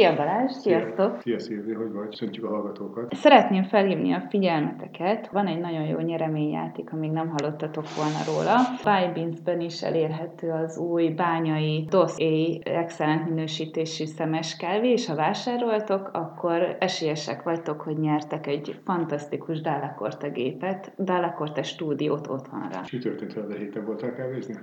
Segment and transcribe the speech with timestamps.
[0.00, 1.20] Szia Balázs, sziasztok!
[1.20, 2.12] Szia Szilvi, hogy vagy?
[2.12, 3.14] Szöntjük a hallgatókat.
[3.14, 5.28] Szeretném felhívni a figyelmeteket.
[5.32, 8.56] Van egy nagyon jó nyereményjáték, amíg nem hallottatok volna róla.
[8.84, 16.10] Bybeans-ben is elérhető az új bányai DOS A excellent minősítésű szemes kávé, és ha vásároltok,
[16.12, 22.80] akkor esélyesek vagytok, hogy nyertek egy fantasztikus Dalakorte gépet, Dalakorte stúdiót otthonra.
[22.84, 24.54] És mi történt veled a héten voltál kávézni?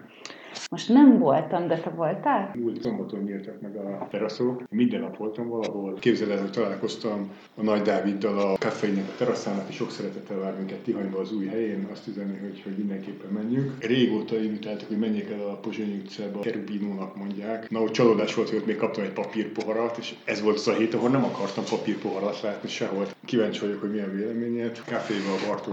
[0.70, 2.52] Most nem voltam, de te voltál?
[2.56, 4.64] Múlt szombaton nyíltak meg a teraszok.
[4.70, 5.94] Minden nap voltam valahol.
[5.94, 10.58] Képzeld el, hogy találkoztam a Nagy Dáviddal a kaffeinek a teraszán, aki sok szeretettel vár
[10.58, 11.88] minket Tihanyba az új helyén.
[11.92, 13.72] Azt üzeni, hogy, hogy mindenképpen menjünk.
[13.86, 17.70] Régóta invitáltak, hogy menjék el a Pozsonyi utcába, Kerubinónak mondják.
[17.70, 20.74] Na, hogy csalódás volt, hogy ott még kaptam egy papírpoharat, és ez volt az a
[20.74, 23.08] hét, ahol nem akartam papírpoharat látni sehol.
[23.26, 24.82] Kíváncsi vagyok, hogy milyen véleményed.
[24.86, 25.72] Kávéval a Bartó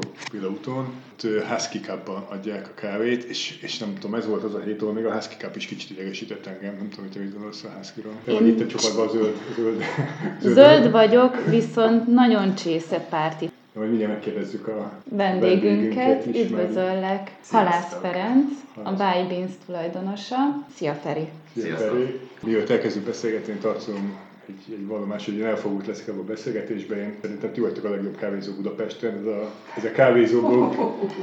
[0.50, 0.86] úton.
[1.48, 5.04] Husky Cup-ban adják a kávét, és, és nem tudom, ez volt az a ahol még
[5.04, 6.74] a Husky Cup is kicsit idegesített engem.
[6.76, 8.12] Nem tudom, hogy te mit gondolsz a Husky-ról.
[8.24, 9.82] Te vagy itt a csapatban zöld, zöld,
[10.40, 10.54] zöld.
[10.54, 13.50] Zöld vagyok, viszont nagyon csésze párti.
[13.72, 16.26] Majd mindjárt megkérdezzük a vendégünket.
[16.26, 20.36] Üdvözöllek, Halász Ferenc, a Buy Beans tulajdonosa.
[20.74, 21.28] Szia Feri!
[21.56, 22.20] Szia Feri!
[22.42, 24.16] Mielőtt elkezdjük beszélgetni, tartom
[24.48, 26.98] egy, egy vallomás, hogy elfogult leszek ebben a beszélgetésben.
[26.98, 29.18] Én szerintem ti vagytok a legjobb kávézó Budapesten.
[29.18, 30.74] Ez a, ez a kávézóblog,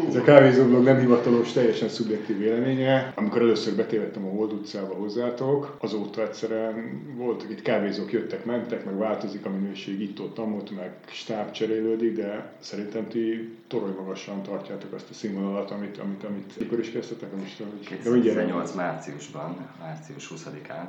[0.07, 3.11] ez a kávézóblog nem hivatalos, teljesen szubjektív véleménye.
[3.15, 8.97] Amikor először betévettem a Hold utcába hozzátok, azóta egyszerűen voltak itt kávézók, jöttek, mentek, meg
[8.97, 14.93] változik a minőség itt ott, ott, meg stáb cserélődik, de szerintem ti torony magasan tartjátok
[14.93, 20.85] azt a színvonalat, amit, amit, amit mikor is kezdtetek, most, hogy 2018 márciusban, március 20-án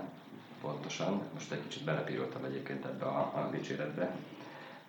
[0.63, 1.23] pontosan.
[1.35, 4.17] Most egy kicsit belepíroltam egyébként ebbe a, a dicséretbe,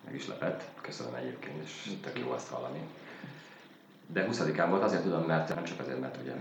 [0.04, 0.62] meg is lepett.
[0.80, 2.80] Köszönöm egyébként, és tök jó azt hallani.
[4.06, 6.32] De 20-án volt, azért tudom, mert nem csak azért, mert ugye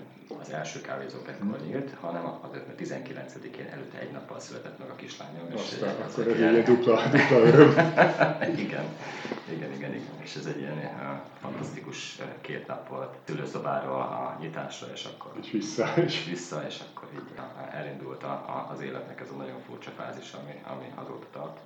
[0.42, 4.96] az első kávézó ekkor nyílt, hanem azért, mert 19-én előtte egy nappal született meg a
[4.96, 5.48] kislányom.
[5.54, 7.70] És Aztán, ez akkor ez egy dupla, dupla öröm.
[8.66, 8.86] igen,
[9.50, 10.16] igen, igen, igen.
[10.22, 15.32] És ez egy ilyen uh, fantasztikus uh, két nap volt szülőszobáról a nyitásra, és akkor...
[15.42, 15.94] És vissza.
[15.96, 19.92] És vissza, és akkor így uh, elindult a, a, az életnek ez a nagyon furcsa
[19.98, 21.58] fázis, ami, ami azóta tart.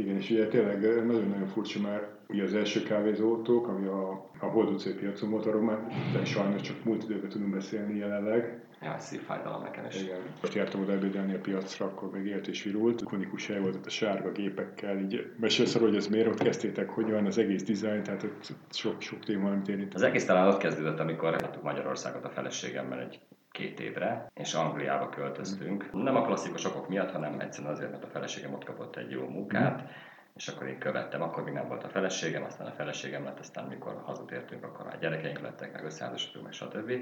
[0.00, 4.68] Igen, és ugye tényleg nagyon-nagyon furcsa, mert ugye az első kávézótok, ami a, a Hold
[4.68, 5.78] utcai piacon volt, arról már
[6.24, 8.60] sajnos csak múlt időben tudunk beszélni jelenleg.
[8.82, 10.02] Ja, szívfájdalom nekem is.
[10.02, 10.20] Igen.
[10.40, 13.02] Most jártam oda ebédelni a piacra, akkor még élt és virult.
[13.02, 14.98] Konikus hely volt ott a sárga gépekkel.
[14.98, 19.24] Így mesélsz hogy ez miért ott kezdtétek, hogy van az egész dizájn, tehát ott sok-sok
[19.24, 19.94] téma, amit érint.
[19.94, 23.20] Az egész talán ott kezdődött, amikor láttuk Magyarországot a feleségemmel egy
[23.50, 25.92] két évre, és Angliába költöztünk.
[25.92, 29.28] Nem a klasszikus okok miatt, hanem egyszerűen azért, mert a feleségem ott kapott egy jó
[29.28, 29.86] munkát, mm.
[30.36, 33.66] és akkor én követtem, akkor még nem volt a feleségem, aztán a feleségem lett, aztán
[33.66, 36.92] mikor hazatértünk, akkor már gyerekeink lettek, meg összeházasodtunk, meg stb.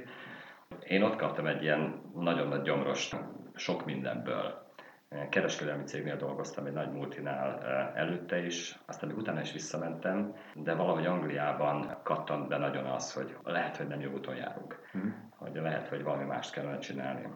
[0.87, 3.15] Én ott kaptam egy ilyen nagyon nagy gyomros,
[3.55, 4.67] sok mindenből
[5.31, 7.63] kereskedelmi cégnél dolgoztam, egy nagy multinál
[7.95, 13.37] előtte is, aztán még utána is visszamentem, de valahogy Angliában kattant be nagyon az, hogy
[13.45, 15.09] lehet, hogy nem jó úton járunk, mm.
[15.37, 17.29] hogy lehet, hogy valami mást kellene csinálni.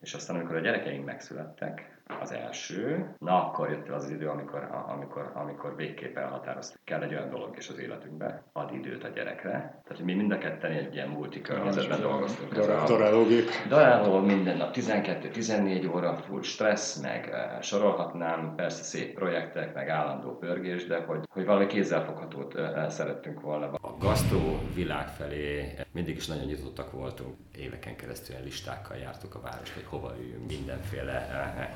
[0.00, 4.68] És aztán, amikor a gyerekeink megszülettek, az első, na akkor jött el az idő, amikor,
[4.86, 9.80] amikor, amikor végképp elhatároztuk, kell egy olyan dolog is az életünkbe, ad időt a gyerekre.
[9.84, 12.54] Tehát mi mind a ketten egy ilyen multi környezetben dolgoztunk.
[12.86, 13.48] Darálógép.
[13.68, 20.36] Daráló minden nap, 12-14 óra, full stressz, meg uh, sorolhatnám, persze szép projektek, meg állandó
[20.36, 23.70] pörgés, de hogy, hogy valami kézzelfoghatót uh, szerettünk volna.
[23.80, 27.34] A gasztró világ felé mindig is nagyon nyitottak voltunk.
[27.56, 31.26] Éveken keresztül listákkal jártuk a várost, hogy hova üljünk, mindenféle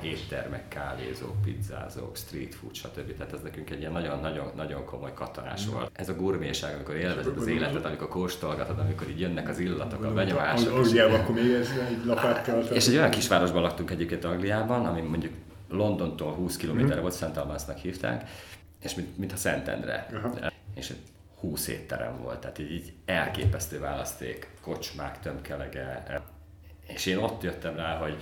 [0.01, 3.17] uh, éttermek, kávézók, pizzázók, street food, stb.
[3.17, 5.89] Tehát ez nekünk egy ilyen nagyon-nagyon nagyon komoly kattanás volt.
[5.93, 10.13] Ez a gurméság, amikor élvezed az életet, amikor kóstolgatod, amikor így jönnek az illatok, a
[10.13, 10.73] benyomások.
[10.73, 15.33] Angliában akkor még ez egy lapát És egy olyan kisvárosban laktunk egyébként Angliában, ami mondjuk
[15.69, 16.99] Londontól 20 km mm.
[16.99, 18.29] volt, Szent Almásznak hívták,
[18.81, 20.07] és mint, mint a Szentendre.
[20.11, 20.45] Uh-huh.
[20.75, 20.93] És
[21.39, 26.03] 20 étterem volt, tehát így, így elképesztő választék, kocsmák, tömkelege.
[26.87, 28.15] És én ott jöttem rá, hogy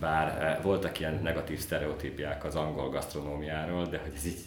[0.00, 4.38] bár eh, voltak ilyen negatív sztereotípiák az angol gasztronómiáról, de hogy ez így,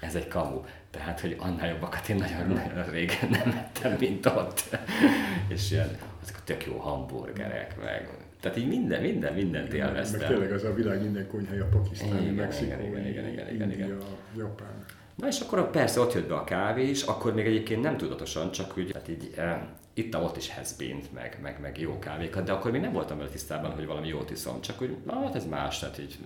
[0.00, 0.60] ez egy kamu.
[0.90, 4.78] Tehát, hogy annál jobbakat én nagyon, nagyon régen nem ettem, mint ott.
[5.54, 8.10] és ilyen, azok a tök jó hamburgerek, meg
[8.40, 10.20] tehát így minden, minden, mindent élveztem.
[10.20, 13.98] Meg tényleg az a világ minden konyhája, pakisztáni, mexikói, igen, igen, igen, igen, igen, igen.
[14.36, 14.84] Japán.
[15.14, 18.50] Na és akkor persze ott jött be a kávé is, akkor még egyébként nem tudatosan,
[18.50, 19.58] csak úgy, tehát így eh,
[19.96, 20.68] ittam ott is has
[21.14, 24.30] meg, meg, meg jó kávékat, de akkor még nem voltam vele tisztában, hogy valami jót
[24.30, 26.18] iszom, csak úgy, na, hát ez más, tehát így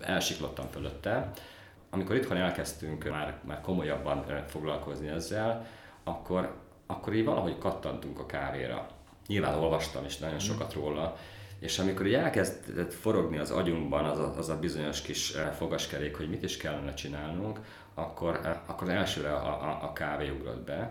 [0.00, 1.30] elsiklottam fölötte.
[1.90, 5.66] Amikor itthon elkezdtünk már, már komolyabban foglalkozni ezzel,
[6.04, 8.86] akkor, akkor így valahogy kattantunk a kávéra.
[9.26, 11.16] Nyilván olvastam is nagyon sokat róla,
[11.58, 16.28] És amikor így elkezdett forogni az agyunkban az a, az a bizonyos kis fogaskerék, hogy
[16.28, 17.60] mit is kellene csinálnunk,
[17.94, 20.90] akkor, akkor elsőre a, a, a kávé ugrott be,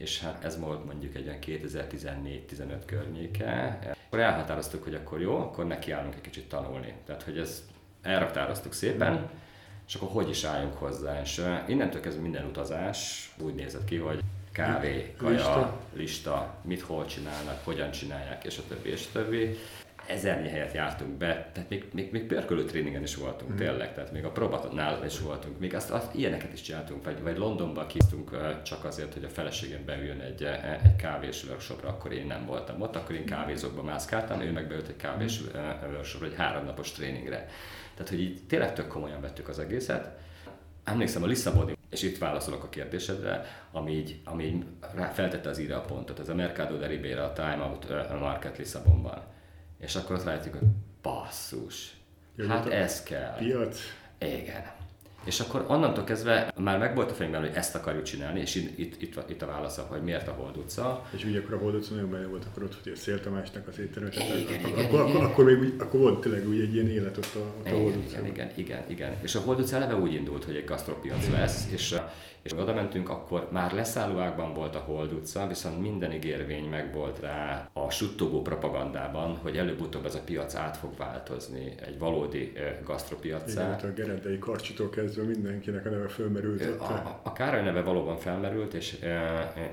[0.00, 3.78] és hát ez volt mondjuk egy olyan 2014-15 környéke.
[4.06, 6.94] Akkor elhatároztuk, hogy akkor jó, akkor nekiállunk egy kicsit tanulni.
[7.06, 7.62] Tehát, hogy ezt
[8.02, 9.30] elraktároztuk szépen,
[9.86, 11.20] és akkor hogy is álljunk hozzá.
[11.20, 14.20] És innentől kezdve minden utazás úgy nézett ki, hogy
[14.52, 15.80] kávé, kaja, lista.
[15.92, 19.56] lista, mit hol csinálnak, hogyan csinálják, és a többi, és a többi
[20.10, 23.56] ezernyi helyet jártunk be, tehát még, még, még pörkölő tréningen is voltunk mm.
[23.56, 27.36] tényleg, tehát még a próbatnál is voltunk, még azt, azt, ilyeneket is csináltunk, vagy, vagy
[27.36, 28.30] Londonban kisztunk
[28.62, 30.42] csak azért, hogy a feleségem beüljön egy,
[30.82, 34.88] egy kávés workshopra, akkor én nem voltam ott, akkor én kávézókba mászkáltam, ő meg beült
[34.88, 35.90] egy kávés mm.
[35.92, 37.46] workshopra, egy háromnapos tréningre.
[37.94, 40.18] Tehát, hogy így tényleg tök komolyan vettük az egészet.
[40.84, 44.64] Emlékszem a Lisszaboni, és itt válaszolok a kérdésedre, ami így, ami így
[45.12, 49.22] feltette az ide a pontot, ez a Mercado de Ribeira, a Time Out Market Lisszabonban
[49.80, 50.68] és akkor ott látjuk, hogy
[51.02, 51.94] basszus,
[52.48, 53.34] hát ez kell.
[53.38, 53.78] Piac.
[54.18, 54.78] Igen.
[55.24, 58.78] És akkor onnantól kezdve már meg volt a fejemben, hogy ezt akarjuk csinálni, és itt,
[58.78, 61.06] itt, itt, itt a válasz, hogy miért a Hold utca.
[61.10, 63.68] És ugye akkor a Hold utca nagyon benne volt, akkor ott hogy a Szél Tamásnak
[63.68, 65.24] az éttermet, igen, akkor, igen, akkor, igen.
[65.24, 67.82] akkor, még úgy, akkor volt tényleg úgy egy ilyen élet ott a, ott igen, a
[67.82, 68.26] Hold utcában.
[68.26, 69.16] Igen, igen, igen, igen.
[69.22, 71.96] És a Hold utca eleve úgy indult, hogy egy gasztropiac lesz, és
[72.42, 77.20] és oda mentünk, akkor már leszállóákban volt a Hold utca, viszont minden ígérvény meg volt
[77.20, 82.52] rá a suttogó propagandában, hogy előbb-utóbb ez a piac át fog változni egy valódi
[82.84, 83.76] gasztropiacá.
[83.78, 86.80] Igen, a Gerendei Karcsitól kezdve mindenkinek a neve felmerült.
[86.80, 88.98] A, a, a Károly neve valóban felmerült, és,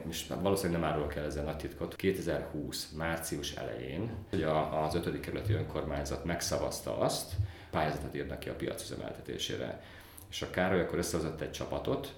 [0.09, 1.95] és valószínűleg nem árulok el ezzel nagy titkot.
[1.95, 2.91] 2020.
[2.97, 5.19] március elején, hogy a, az 5.
[5.19, 7.33] kerületi önkormányzat megszavazta azt,
[7.71, 9.81] pályázatot írnak ki a piac üzemeltetésére.
[10.29, 12.13] És a Károly akkor összehozott egy csapatot,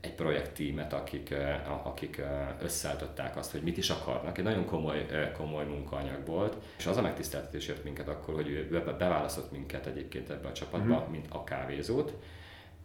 [0.00, 1.34] egy projekttímet, akik,
[1.84, 2.22] akik
[2.62, 4.38] összeállították azt, hogy mit is akarnak.
[4.38, 5.06] Egy nagyon komoly,
[5.36, 10.30] komoly munkaanyag volt, és az a megtiszteltetés jött minket akkor, hogy ő beválasztott minket egyébként
[10.30, 11.10] ebbe a csapatba, mm-hmm.
[11.10, 12.12] mint a kávézót.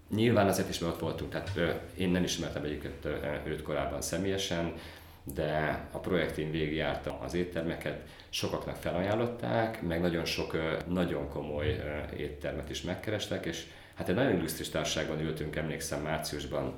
[0.09, 1.51] Nyilván azért is, mert ott voltunk, tehát
[1.97, 3.07] én nem ismertem egyébként
[3.45, 4.73] őt korábban személyesen,
[5.33, 10.57] de a projektén végigjárta az éttermeket, sokaknak felajánlották, meg nagyon sok
[10.87, 11.79] nagyon komoly
[12.17, 13.65] éttermet is megkerestek, és
[13.95, 16.73] Hát egy nagyon illusztris társaságban ültünk, emlékszem márciusban.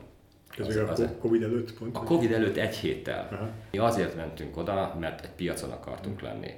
[0.58, 1.96] Ez az, az, a Covid előtt pont?
[1.96, 3.28] A Covid előtt egy héttel.
[3.32, 3.50] Aha.
[3.72, 6.54] Mi azért mentünk oda, mert egy piacon akartunk lenni.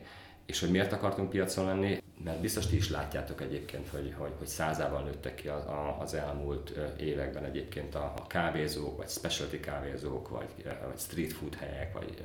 [0.46, 2.02] És hogy miért akartunk piacon lenni?
[2.24, 5.64] Mert biztos ti is látjátok egyébként, hogy, hogy, hogy százával nőttek ki az,
[6.00, 11.94] az elmúlt években egyébként a, a kávézók, vagy specialty kávézók, vagy, vagy street food helyek,
[11.94, 12.22] vagy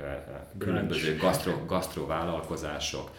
[0.58, 3.10] különböző gasztro, gasztro vállalkozások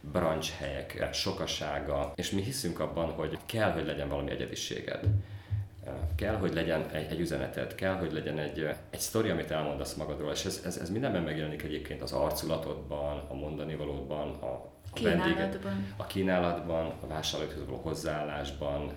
[0.00, 5.00] branch helyek sokasága, és mi hiszünk abban, hogy kell, hogy legyen valami egyediséged.
[6.14, 10.32] Kell, hogy legyen egy, egy üzeneted, kell, hogy legyen egy, egy sztori, amit elmondasz magadról,
[10.32, 14.46] és ez, ez, ez mindenben megjelenik egyébként az arculatodban, a mondani valódban, a,
[14.92, 15.58] a vendéget,
[15.96, 18.92] a kínálatban, a vásárlókhoz való hozzáállásban,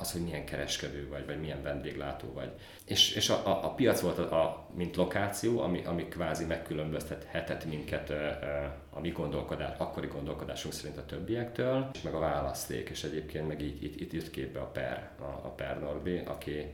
[0.00, 2.50] az, hogy milyen kereskedő vagy, vagy milyen vendéglátó vagy.
[2.84, 7.64] És, és a, a, a piac volt, a, a, mint lokáció, ami, ami kvázi megkülönböztethetett
[7.64, 8.10] minket
[8.90, 13.62] a mi gondolkodás, akkori gondolkodásunk szerint a többiektől, és meg a választék, és egyébként meg
[13.62, 16.66] így itt, itt jött képbe a Per, a, a Per Norbi, aki,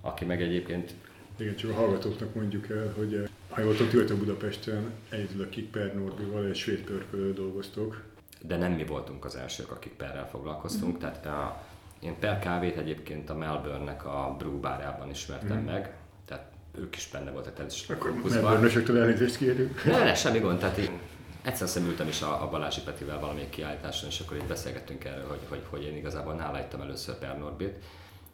[0.00, 0.94] aki meg egyébként
[1.36, 6.46] igen, csak a hallgatóknak mondjuk el, hogy ha jól tudom, Budapesten egyedül a Per Norbival
[6.46, 8.02] egy svéd pörkölő dolgoztok.
[8.42, 10.98] De nem mi voltunk az elsők, akik perrel foglalkoztunk, mm.
[10.98, 11.66] tehát a,
[12.04, 15.64] én per kávét egyébként a Melbourne-nek a brew bárjában ismertem mm.
[15.64, 15.94] meg,
[16.26, 16.44] tehát
[16.78, 17.54] ők is benne voltak.
[17.54, 19.84] Tehát is Akkor Melbourne-ösöktől elnézést kérjük.
[19.84, 20.98] Ne, ne, semmi gond, tehát én
[21.42, 25.40] egyszer szemültem is a, a Balázsi Petivel valamelyik kiállításon, és akkor így beszélgettünk erről, hogy,
[25.48, 27.84] hogy, hogy én igazából nála ittam először Per Norbit.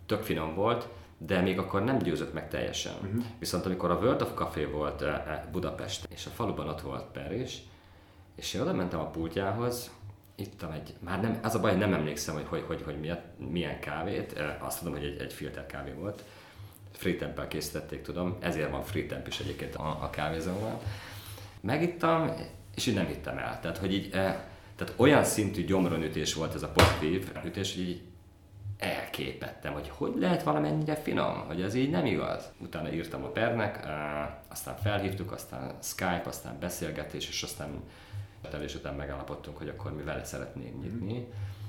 [0.06, 2.92] Tök finom volt, de még akkor nem győzött meg teljesen.
[3.02, 3.24] Uh-huh.
[3.38, 7.04] Viszont amikor a World of Café volt eh, eh, Budapest, és a faluban ott volt
[7.04, 7.62] Per is,
[8.36, 9.90] és én oda mentem a pultjához,
[10.40, 13.20] ittam egy, már nem, az a baj, nem emlékszem, hogy, hogy, hogy, hogy milyen,
[13.50, 16.24] milyen kávét, azt tudom, hogy egy, egy filter kávé volt,
[17.18, 20.78] temp készítették, tudom, ezért van free temp is egyébként a, a kávézóban.
[21.60, 22.32] Megittam,
[22.74, 23.60] és így nem hittem el.
[23.60, 28.02] Tehát, hogy így, tehát olyan szintű gyomronütés volt ez a pozitív ütés, hogy így
[28.78, 32.52] elképettem, hogy hogy lehet valamennyire finom, hogy ez így nem igaz.
[32.58, 33.86] Utána írtam a pernek,
[34.48, 37.68] aztán felhívtuk, aztán Skype, aztán beszélgetés, és aztán
[38.62, 41.26] és után megállapodtunk, hogy akkor mi vele szeretnénk nyitni.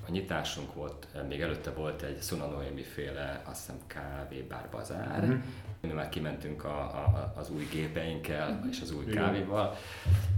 [0.07, 5.25] A nyitásunk volt, még előtte volt egy Sunanoemi féle, azt hiszem kávé bár bazár.
[5.25, 5.39] Mm-hmm.
[5.81, 8.69] Mi már kimentünk a, a, az új gépeinkkel mm-hmm.
[8.69, 9.77] és az új kávéval,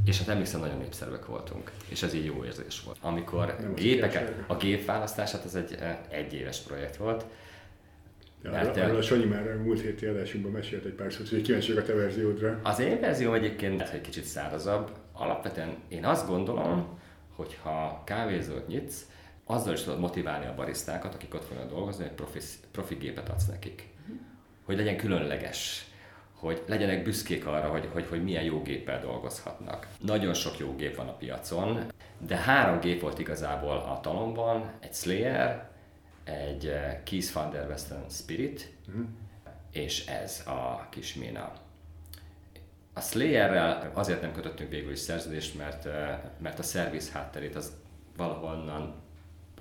[0.05, 2.97] és hát emlékszem, nagyon népszerűek voltunk, és ez így jó érzés volt.
[3.01, 5.77] Amikor Nem gépeket, a gép választását, az egy
[6.09, 7.25] egyéves projekt volt,
[8.43, 11.77] Ja, mert arra, a Sanyi már múlt héti adásunkban mesélt egy pár szót, hogy kíváncsiak
[11.77, 12.59] a te verziódra.
[12.63, 14.91] Az én verzióm egyébként egy kicsit szárazabb.
[15.13, 16.99] Alapvetően én azt gondolom,
[17.35, 19.05] hogyha kávézót nyitsz,
[19.45, 22.39] azzal is tudod motiválni a barisztákat, akik ott fognak dolgozni, hogy profi,
[22.71, 23.91] profi gépet adsz nekik.
[24.65, 25.87] Hogy legyen különleges,
[26.33, 29.87] hogy legyenek büszkék arra, hogy, hogy, hogy milyen jó géppel dolgozhatnak.
[29.99, 34.93] Nagyon sok jó gép van a piacon, de három gép volt igazából a talomban, egy
[34.93, 35.69] Slayer,
[36.23, 39.05] egy eh, Keys van der Western Spirit, uh-huh.
[39.71, 41.51] és ez a kis Mina.
[42.93, 47.71] A Slayerrel azért nem kötöttünk végül is szerződést, mert, eh, mert a szerviz hátterét az
[48.17, 48.95] valahonnan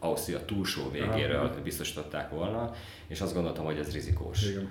[0.01, 1.63] Ausztria túlsó végéről Aha.
[1.63, 2.73] biztosították volna,
[3.07, 4.49] és azt gondoltam, hogy ez rizikós.
[4.49, 4.69] Igen.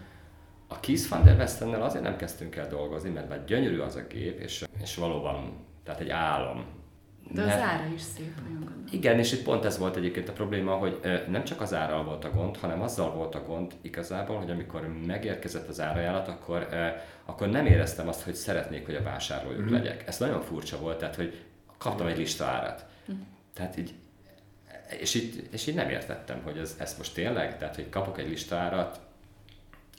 [0.67, 4.01] A Keys van der Westennel azért nem kezdtünk el dolgozni, mert már gyönyörű az a
[4.09, 6.65] gép, és, és valóban, tehát egy álom.
[7.33, 8.83] De az ára is szép, olyan gondolom.
[8.91, 12.25] Igen, és itt pont ez volt egyébként a probléma, hogy nem csak az árral volt
[12.25, 16.67] a gond, hanem azzal volt a gond igazából, hogy amikor megérkezett az árajánlat, akkor,
[17.25, 19.73] akkor nem éreztem azt, hogy szeretnék, hogy a vásárlójuk mm-hmm.
[19.73, 20.07] legyek.
[20.07, 21.43] Ez nagyon furcsa volt, tehát hogy
[21.77, 22.85] kaptam egy lista árat.
[23.11, 23.15] Mm.
[23.53, 23.93] Tehát így
[24.99, 28.29] és így, és így nem értettem, hogy ez, ez most tényleg, tehát hogy kapok egy
[28.29, 28.99] listárat,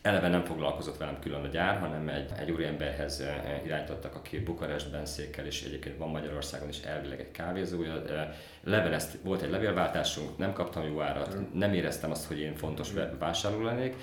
[0.02, 5.06] eleve nem foglalkozott velem külön a gyár, hanem egy, egy úriemberhez eh, irányítottak, aki Bukarestben
[5.06, 8.04] székel, és egyébként van Magyarországon is elvileg egy kávézója.
[8.08, 8.28] Eh,
[8.64, 13.62] Levelezt, volt egy levélváltásunk, nem kaptam jó árat, nem éreztem azt, hogy én fontos vásárló
[13.62, 13.94] lennék,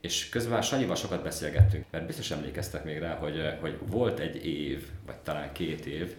[0.00, 4.46] és közben Sanyival sokat beszélgettünk, mert biztos emlékeztek még rá, hogy, eh, hogy volt egy
[4.46, 6.16] év, vagy talán két év,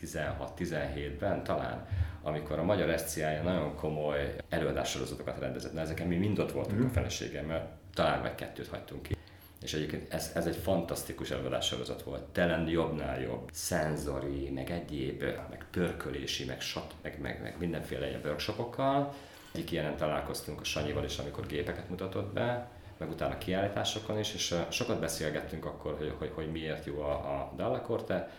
[0.00, 1.86] 16-17-ben talán,
[2.22, 5.72] amikor a Magyar SCI nagyon komoly előadássorozatokat rendezett.
[5.72, 6.84] Na, ezeken mi mind ott voltunk mm.
[6.84, 9.16] a feleségemmel, talán meg kettőt hagytunk ki.
[9.62, 12.22] És egyébként ez, ez egy fantasztikus előadássorozat volt.
[12.22, 13.48] Telen jobbnál jobb.
[13.52, 19.14] Szenzori, meg egyéb, meg pörkölési, meg, sat, meg, meg, meg mindenféle ilyen workshopokkal.
[19.52, 22.68] Egyik ilyenen találkoztunk a Sanyival is, amikor gépeket mutatott be,
[22.98, 27.52] meg utána kiállításokon is, és sokat beszélgettünk akkor, hogy, hogy, hogy miért jó a, a
[27.56, 28.30] Dallakorte,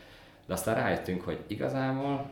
[0.46, 2.29] de aztán rájöttünk, hogy igazából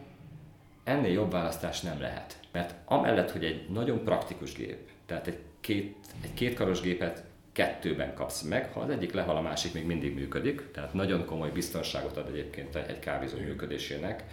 [0.83, 2.39] ennél jobb választás nem lehet.
[2.51, 8.41] Mert amellett, hogy egy nagyon praktikus gép, tehát egy, két, egy kétkaros gépet kettőben kapsz
[8.41, 12.27] meg, ha az egyik lehal, a másik még mindig működik, tehát nagyon komoly biztonságot ad
[12.27, 14.23] egyébként egy kávézó működésének.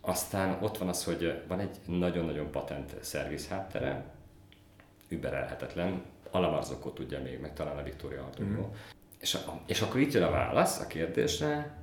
[0.00, 4.04] Aztán ott van az, hogy van egy nagyon-nagyon patent szerviz háttere,
[5.08, 8.66] überelhetetlen, Alamarzokó tudja még, meg talán a Victoria Arturo.
[8.66, 8.72] Mm.
[9.20, 11.79] És, és akkor itt jön a válasz a kérdésre,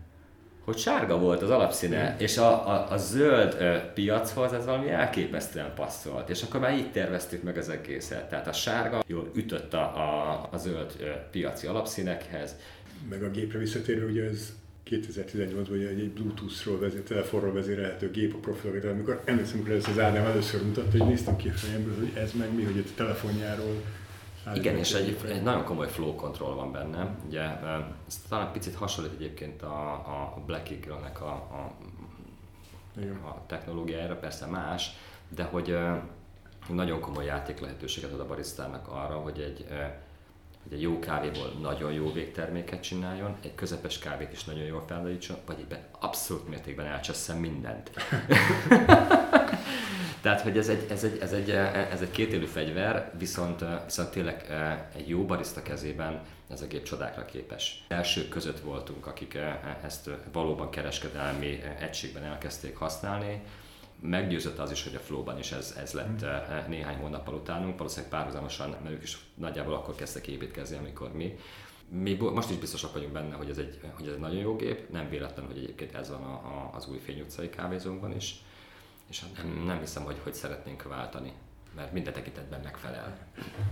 [0.68, 5.74] hogy sárga volt az alapszíne, és a, a, a zöld ö, piachoz ez valami elképesztően
[5.76, 6.30] passzolt.
[6.30, 8.30] És akkor már így terveztük meg az egészet.
[8.30, 12.56] Tehát a sárga jól ütött a, a, a zöld ö, piaci alapszínekhez.
[13.10, 14.54] Meg a gépre visszatérve, ugye ez
[14.90, 20.26] 2018-ban egy Bluetooth-ról vezér, telefonról vezérelhető gép a profilra, amikor emlékszem, hogy ez az Ádám
[20.26, 23.82] először mutatta, hogy néztem ki a fejemből, hogy ez meg mi, hogy a telefonjáról
[24.54, 27.16] igen, és egy, egy nagyon komoly flow control van benne.
[27.28, 27.42] Ugye,
[28.08, 29.94] ez talán picit hasonlít egyébként a,
[30.36, 31.74] a Black Eagle-nek a, a,
[33.28, 34.92] a technológiájára, persze más,
[35.30, 35.78] de hogy
[36.68, 39.66] nagyon komoly játék lehetőséget ad a barisztának arra, hogy egy,
[40.70, 45.38] hogy egy jó kávéból nagyon jó végterméket csináljon, egy közepes kávét is nagyon jól felállítson,
[45.46, 47.92] vagy egyben abszolút mértékben elcseszem mindent.
[50.22, 51.50] Tehát, hogy ez egy, ez egy, ez egy,
[51.92, 54.46] ez egy kétélű fegyver, viszont, viszont tényleg
[54.96, 57.86] egy jó barista kezében ez a gép csodákra képes.
[57.88, 59.38] Elsők között voltunk, akik
[59.84, 63.42] ezt valóban kereskedelmi egységben elkezdték használni,
[64.00, 66.70] meggyőzött az is, hogy a Flow-ban is ez, ez lett mm.
[66.70, 71.36] néhány hónappal utánunk, valószínűleg párhuzamosan, mert ők is nagyjából akkor kezdtek építkezni, amikor mi.
[71.90, 74.92] Mi most is biztosak vagyunk benne, hogy ez egy, hogy ez egy nagyon jó gép,
[74.92, 78.42] nem véletlen, hogy egyébként ez van a, a, az új Fény utcai kávézónkban is
[79.10, 81.34] és nem, nem hiszem, hogy hogy szeretnénk váltani,
[81.76, 83.18] mert minden tekintetben megfelel.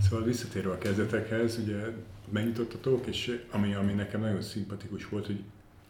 [0.02, 1.92] Szóval visszatérve a kezdetekhez, ugye
[2.30, 5.44] megnyitottatok, és ami, ami nekem nagyon szimpatikus volt, hogy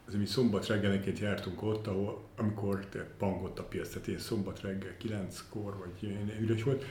[0.06, 4.60] az mi szombat reggelenként jártunk ott, ahol, amikor te pangott a piac, tehát ilyen szombat
[4.60, 6.84] reggel 9-kor, vagy ilyen üres volt,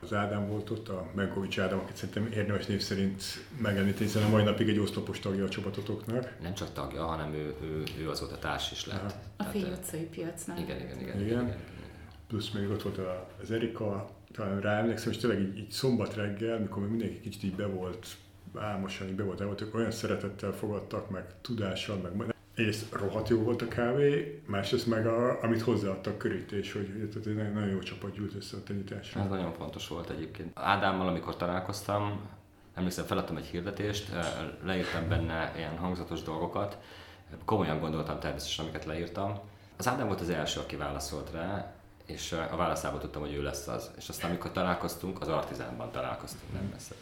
[0.00, 3.22] az Ádám volt ott, a Menkovics Ádám, akit szerintem érdemes név szerint
[3.58, 6.36] megemlíteni, hiszen a mai napig egy oszlopos tagja a csapatotoknak.
[6.42, 8.98] Nem csak tagja, hanem ő, ő, ő azóta társ is lett.
[9.00, 9.12] Aha.
[9.36, 10.58] A Fény utcai piacnál.
[10.58, 11.00] Igen, igen, igen.
[11.00, 11.42] igen, igen.
[11.44, 11.56] igen
[12.32, 13.00] plusz még ott volt
[13.42, 17.42] az Erika, talán rá emlékszem, és tényleg így, így szombat reggel, mikor még mindenki kicsit
[17.42, 18.06] így be volt,
[18.54, 23.62] álmosan így be volt elvoltak, olyan szeretettel fogadtak, meg tudással, meg egyrészt rohadt jó volt
[23.62, 28.12] a kávé, másrészt meg a, amit hozzáadtak körítés, hogy tehát egy nagyon, nagyon jó csapat
[28.12, 29.20] gyűlt össze a tenyításra.
[29.20, 30.50] Ez nagyon fontos volt egyébként.
[30.54, 32.20] Ádámmal, amikor találkoztam,
[32.74, 34.12] emlékszem, feladtam egy hirdetést,
[34.64, 36.78] leírtam benne ilyen hangzatos dolgokat,
[37.44, 39.38] komolyan gondoltam természetesen, amiket leírtam.
[39.76, 41.74] Az Ádám volt az első, aki válaszolt rá,
[42.06, 43.90] és a válaszából tudtam, hogy ő lesz az.
[43.98, 46.94] És aztán, amikor találkoztunk, az Artizánban találkoztunk, nem messze.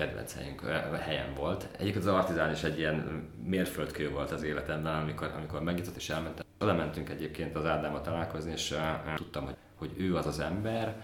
[0.00, 0.60] Kedvenc helyünk,
[1.00, 1.68] helyen volt.
[1.78, 6.46] Egyébként az Artizán is egy ilyen mérföldkő volt az életemben, amikor, amikor megnyitott és elmentem.
[6.58, 11.02] Oda mentünk egyébként az Ádámmal találkozni, és uh, tudtam, hogy, hogy ő az az ember,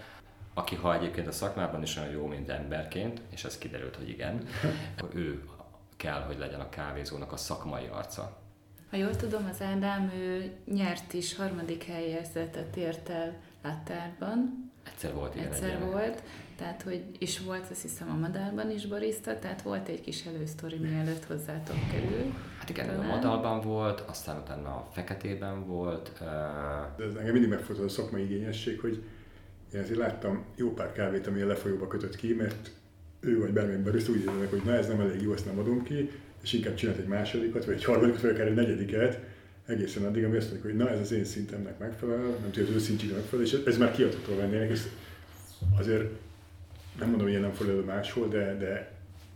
[0.53, 4.47] aki ha egyébként a szakmában is olyan jó, mint emberként, és ez kiderült, hogy igen,
[4.97, 5.43] akkor ő
[5.97, 8.37] kell, hogy legyen a kávézónak a szakmai arca.
[8.89, 14.71] Ha jól tudom, az Ádám ő nyert is, harmadik helyezzetet ért el Lattárban.
[14.97, 15.47] Egyszer volt, igen.
[15.47, 16.23] Egyszer volt,
[16.55, 20.77] tehát hogy is volt, azt hiszem a Madárban is barista, tehát volt egy kis elősztori,
[20.77, 22.33] mielőtt hozzátok kerül.
[22.59, 23.09] Hát igen, talán.
[23.09, 26.11] a Madalban volt, aztán utána a Feketében volt.
[26.97, 29.03] De ez engem mindig megfordul a szakmai igényesség, hogy
[29.73, 32.71] én azért láttam jó pár kávét, ami a lefolyóba kötött ki, mert
[33.19, 35.83] ő vagy bármilyen barista úgy érzik, hogy na ez nem elég jó, ezt nem adom
[35.83, 36.11] ki,
[36.43, 39.19] és inkább csinált egy másodikat, vagy egy harmadikat, vagy akár egy negyediket,
[39.67, 42.69] egészen addig, ami azt mondjuk, hogy na ez az én szintemnek megfelel, nem tudja, az
[42.69, 44.81] ő szintjének megfelel, és ez már kiadható vennének, és
[45.79, 46.09] azért
[46.99, 48.91] nem mondom, hogy ilyen nem fordul máshol, de, de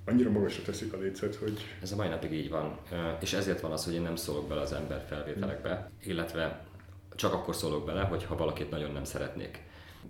[0.06, 1.62] annyira magasra teszik a lécet, hogy...
[1.82, 2.78] Ez a mai napig így van,
[3.22, 6.66] és ezért van az, hogy én nem szólok bele az ember felvételekbe, illetve
[7.16, 9.60] csak akkor szólok bele, hogyha valakit nagyon nem szeretnék.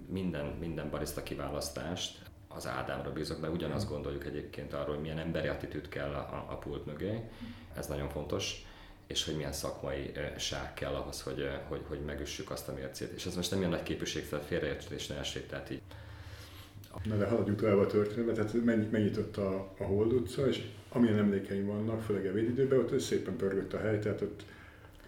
[0.08, 5.48] Minden, minden barista kiválasztást az Ádámra bízok, mert ugyanazt gondoljuk egyébként arról, hogy milyen emberi
[5.48, 7.30] attitűd kell a, a pult mögé,
[7.76, 8.66] ez nagyon fontos,
[9.12, 13.12] és hogy milyen szakmai ság kell ahhoz, hogy, hogy, hogy megüssük azt a mércét.
[13.16, 15.82] És ez most nem ilyen nagy képűség, tehát félreértés ne essék, tehát így.
[17.04, 18.54] Na de haladjunk tovább a történetbe, tehát
[18.92, 23.80] megnyitott a, a Hold utca, és amilyen emlékeim vannak, főleg ebédidőben, ott szépen pörgött a
[23.80, 24.44] hely, tehát ott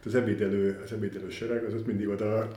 [0.06, 2.48] az ebédelő, az ebédelő sereg, az ott mindig oda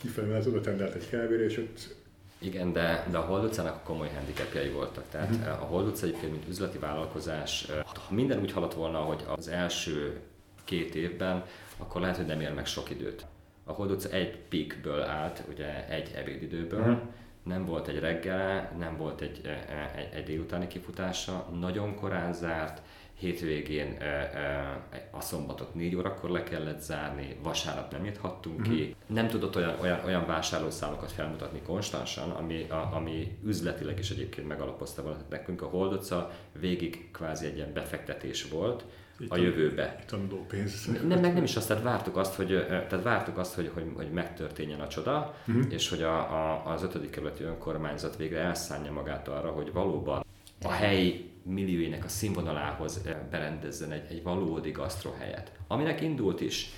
[0.00, 1.94] kifelé, mert oda tendelt egy kávére, és ott
[2.38, 5.04] igen, de, de a Hold utcának komoly handicapjai voltak.
[5.10, 5.42] Tehát mm.
[5.42, 10.20] a Hold utca egyébként, mint üzleti vállalkozás, ha minden úgy haladt volna, hogy az első
[10.64, 11.44] két évben,
[11.76, 13.26] akkor lehet, hogy nem ér meg sok időt.
[13.64, 17.08] A Hold utca egy peakből állt, ugye egy ebédidőből, mm.
[17.42, 19.40] nem volt egy reggel, nem volt egy,
[19.96, 22.82] egy, egy délutáni kifutása, nagyon korán zárt,
[23.18, 23.98] hétvégén
[25.10, 28.76] a szombatot négy órakor le kellett zárni, vasárnap nem nyithattunk mm-hmm.
[28.76, 28.96] ki.
[29.06, 35.02] Nem tudott olyan, olyan, olyan vásárlószámokat felmutatni konstansan, ami, a, ami üzletileg is egyébként megalapozta
[35.02, 35.18] volna.
[35.28, 38.84] Nekünk a Holdotca végig kvázi egy ilyen befektetés volt,
[39.28, 39.96] a jövőbe.
[40.06, 40.88] Tanuló pénz.
[41.06, 44.10] Nem, meg nem is azt, tehát vártuk azt, hogy, tehát vártuk azt, hogy, hogy, hogy
[44.10, 45.64] megtörténjen a csoda, uh-huh.
[45.68, 50.24] és hogy a, a, az ötödik kerületi önkormányzat végre elszánja magát arra, hogy valóban
[50.62, 53.00] a helyi millióinek a színvonalához
[53.30, 56.70] berendezzen egy, egy valódi gasztrohelyet, aminek indult is,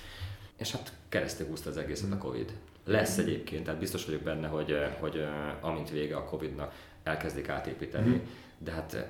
[0.57, 2.19] és hát keresztül húzta az egészet a mm.
[2.19, 2.53] Covid.
[2.85, 5.25] Lesz egyébként, tehát biztos vagyok benne, hogy, hogy
[5.61, 6.73] amint vége a Covid-nak
[7.03, 8.19] elkezdik átépíteni, mm
[8.57, 9.07] de hát...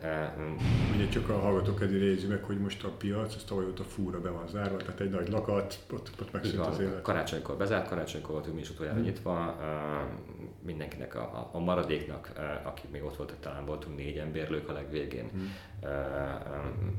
[0.96, 4.22] Ugye csak a hallgatók eddig nézi meg, hogy most a piac, az tavaly óta fúra
[4.22, 7.02] be van zárva, tehát egy nagy lakat, ott, ott megszűnt az élet.
[7.02, 9.04] Karácsonykor bezárt, karácsonykor voltunk mi is utoljára mm.
[9.04, 9.58] nyitva,
[10.66, 12.32] mindenkinek a, a maradéknak,
[12.64, 15.46] akik még ott voltak, talán voltunk négyen bérlők a legvégén, mm.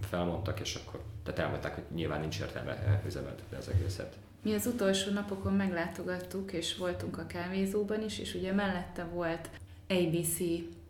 [0.00, 4.16] felmondtak, és akkor tehát elmondták, hogy nyilván nincs értelme üzemeltetni az egészet.
[4.42, 9.50] Mi az utolsó napokon meglátogattuk, és voltunk a kávézóban is, és ugye mellette volt
[9.88, 10.38] ABC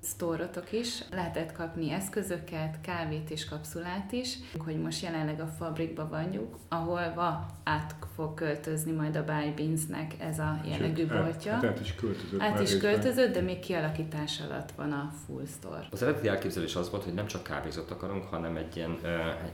[0.00, 1.02] sztórotok is.
[1.10, 7.46] Lehetett kapni eszközöket, kávét és kapszulát is, hogy most jelenleg a fabrikba vagyunk, ahol va
[7.64, 11.52] át fog költözni majd a Buy Beans-nek ez a jellegű Sőt, boltja.
[11.52, 12.40] Át, át is költözött.
[12.40, 15.86] Át is költözött, de még kialakítás alatt van a full store.
[15.90, 18.98] Az eredeti elképzelés az volt, hogy nem csak kávézót akarunk, hanem egy ilyen,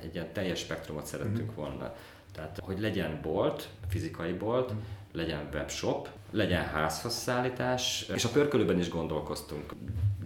[0.03, 1.55] egy ilyen teljes spektrumot szerettünk mm.
[1.55, 1.95] volna.
[2.33, 4.79] Tehát, hogy legyen bolt, fizikai bolt, mm.
[5.13, 9.75] legyen webshop, legyen házhoz szállítás, és a pörkölőben is gondolkoztunk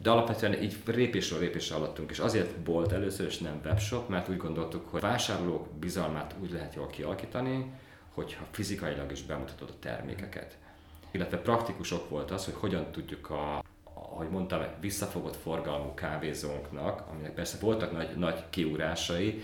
[0.03, 4.37] de alapvetően így lépésről lépésre alattunk, és azért bolt először, és nem webshop, mert úgy
[4.37, 7.73] gondoltuk, hogy vásárlók bizalmát úgy lehet jól kialakítani,
[8.15, 10.57] hogyha fizikailag is bemutatod a termékeket.
[11.11, 13.63] Illetve praktikusok volt az, hogy hogyan tudjuk a,
[13.95, 19.43] ahogy mondtam, visszafogott forgalmú kávézónknak, aminek persze voltak nagy, nagy kiúrásai,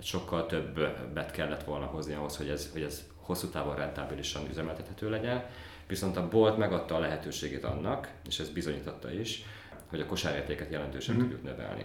[0.00, 5.44] sokkal többet kellett volna hozni ahhoz, hogy ez, hogy ez hosszú távon rentábilisan üzemeltethető legyen.
[5.86, 9.44] Viszont a bolt megadta a lehetőségét annak, és ez bizonyította is,
[9.88, 11.18] hogy a kosárértéket jelentősen mm.
[11.18, 11.84] tudjuk növelni.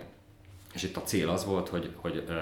[0.73, 2.35] És itt a cél az volt, hogy, hogy uh,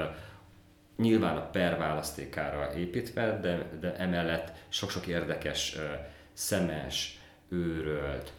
[0.98, 5.82] nyilván a per választékára építve, de, de emellett sok-sok érdekes uh,
[6.34, 7.22] szemes,
[7.52, 8.32] őrölt,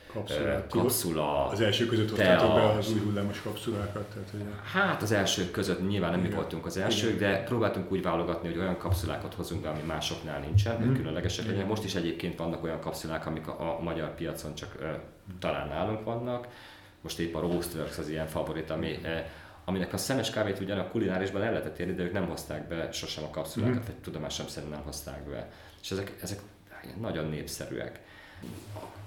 [0.69, 4.05] kapszula, Az első között hoztátok be az új hullámos kapszulákat?
[4.05, 4.41] Tehát, hogy...
[4.73, 7.33] Hát az elsők között nyilván nem mi voltunk az elsők, Igen.
[7.33, 10.95] de próbáltunk úgy válogatni, hogy olyan kapszulákat hozunk be, ami másoknál nincsen, mm.
[10.95, 11.67] különlegesek legyen.
[11.67, 14.89] Most is egyébként vannak olyan kapszulák, amik a, a magyar piacon csak uh,
[15.39, 16.47] talán nálunk vannak,
[17.03, 19.25] most épp a Roastworks az ilyen favorit, ami, eh,
[19.65, 22.93] aminek a szemes kávét ugyan a kulinárisban el lehetett érni, de ők nem hozták be
[22.93, 23.87] sosem a kapszulákat, mm.
[23.87, 25.51] vagy tudomásom szerint nem hozták be.
[25.83, 26.39] És ezek, ezek
[27.01, 28.01] nagyon népszerűek.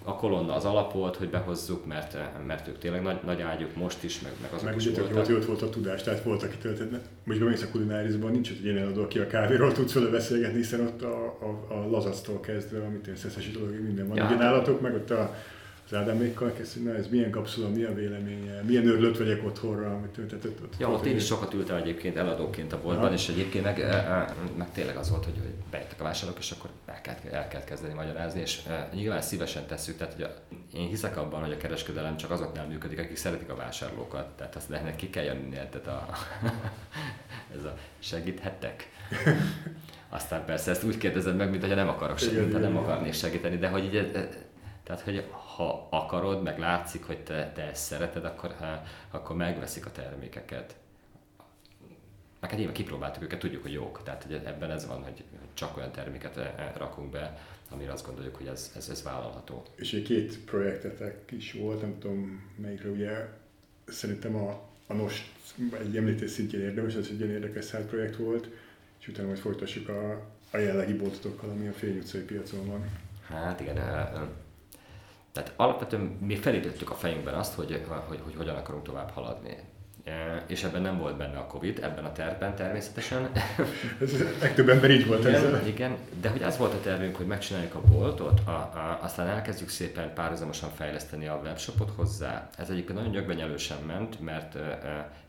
[0.03, 4.03] a kolonna az alap volt, hogy behozzuk, mert, mert ők tényleg nagy, nagy ágyuk most
[4.03, 5.13] is, meg, meg azok meg is voltak.
[5.13, 7.05] volt, ott volt a tudás, tehát volt, aki töltött.
[7.23, 10.81] Most bemész a kulinárizban, nincs egy ilyen eladó, aki a kávéról tudsz vele beszélgetni, hiszen
[10.81, 14.17] ott a, a, a lazactól kezdve, amit én szeszesi dolog, minden van.
[14.17, 15.35] Ja, ugye nálatok, meg ott a,
[15.85, 20.61] az Ádámékkal na ez milyen kapszula, mi a véleménye, milyen örülött vagyok otthonra, amit töltetett
[20.61, 20.73] ott.
[20.79, 24.27] Ja, ott én is sokat ültem egyébként eladóként a boltban, és egyébként meg, eh, eh,
[24.57, 27.67] meg tényleg az volt, hogy, hogy bejöttek a vásárlók, és akkor el kellett, el kellett
[27.67, 30.33] kezdeni magyarázni, és eh, nyilván szívesen tesszük, tehát hogy a,
[30.73, 34.71] én hiszek abban, hogy a kereskedelem csak azoknál működik, akik szeretik a vásárlókat, tehát azt
[34.71, 36.09] ennek ki kell jönni, tehát a,
[37.57, 38.89] ez a segíthettek.
[40.09, 43.67] Aztán persze ezt úgy kérdezed meg, mint hogy nem akarok segíteni, nem akarnék segíteni, de
[43.67, 44.27] hogy így, eh,
[44.83, 45.23] tehát hogy
[45.55, 48.79] ha akarod, meg látszik, hogy te, te ezt szereted, akkor, eh,
[49.11, 50.75] akkor megveszik a termékeket.
[52.39, 54.03] Meg hát nyilván kipróbáltuk őket, tudjuk, hogy jók.
[54.03, 57.37] Tehát hogy ebben ez van, hogy csak olyan terméket eh, eh, rakunk be,
[57.69, 59.65] amire azt gondoljuk, hogy ez, ez, ez vállalható.
[59.75, 63.27] És egy két projektetek is volt, nem tudom melyikre, ugye
[63.85, 65.33] szerintem a, a NOS
[65.79, 68.49] egy említés szintjén érdemes, ez egy ilyen érdekes side projekt volt,
[68.99, 70.11] és utána majd folytassuk a,
[70.51, 72.89] a jelenlegi boltotokkal, ami a Fény utcai piacon van.
[73.27, 73.77] Hát igen,
[75.35, 79.57] tehát alapvetően mi felépítettük a fejünkben azt, hogy, hogy, hogy hogyan akarunk tovább haladni.
[80.47, 83.29] És ebben nem volt benne a Covid, ebben a tervben természetesen.
[84.01, 85.49] Ez legtöbb ember így volt ezzel.
[85.49, 89.27] Igen, igen, de hogy az volt a tervünk, hogy megcsináljuk a boltot, a, a, aztán
[89.27, 92.49] elkezdjük szépen párhuzamosan fejleszteni a webshopot hozzá.
[92.57, 94.57] Ez egyébként nagyon nyögbenyelősen ment, mert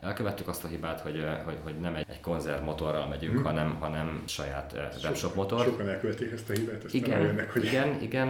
[0.00, 3.44] elkövettük azt a hibát, hogy, hogy, hogy nem egy, egy konzerv motorral megyünk, Mhm.
[3.44, 5.64] hanem, hanem saját webshop motor.
[5.64, 8.28] Sokan elkövették ezt a hibát, aztán Igen, rájönnek, hogy igen, igen,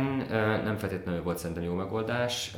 [0.64, 2.54] nem feltétlenül volt szerintem jó megoldás.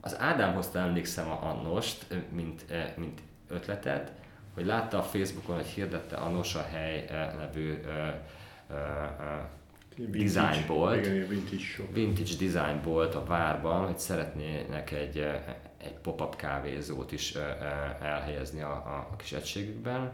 [0.00, 2.64] Az Ádám hozta emlékszem a Annost, mint,
[2.96, 3.09] mint
[3.50, 4.12] ötletet,
[4.54, 7.72] hogy látta a Facebookon, hogy hirdette a Nosa hely ö, ö,
[8.70, 8.74] ö,
[9.96, 10.24] Vintage.
[10.24, 11.06] design bolt.
[11.06, 15.18] Vintage vintage design bolt a várban, hogy szeretnének egy,
[15.82, 17.34] egy pop-up kávézót is
[18.00, 20.10] elhelyezni a, a, a kis egységükben.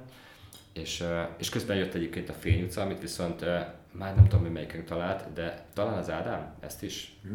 [0.72, 1.05] És,
[1.38, 3.44] és közben jött egyébként a Fény utca, amit viszont
[3.90, 7.35] már nem tudom, hogy melyikünk talált, de talán az Ádám ezt is, Mhm.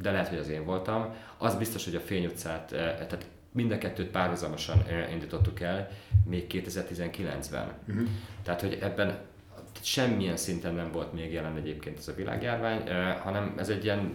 [0.00, 1.14] de lehet, hogy az én voltam.
[1.38, 4.82] Az biztos, hogy a Fény utcát, tehát mind a kettőt párhuzamosan
[5.12, 5.88] indítottuk el,
[6.24, 7.72] még 2019-ben.
[7.84, 8.04] Mhm.
[8.42, 9.18] Tehát, hogy ebben
[9.80, 14.14] semmilyen szinten nem volt még jelen egyébként ez a világjárvány, eh, hanem ez egy ilyen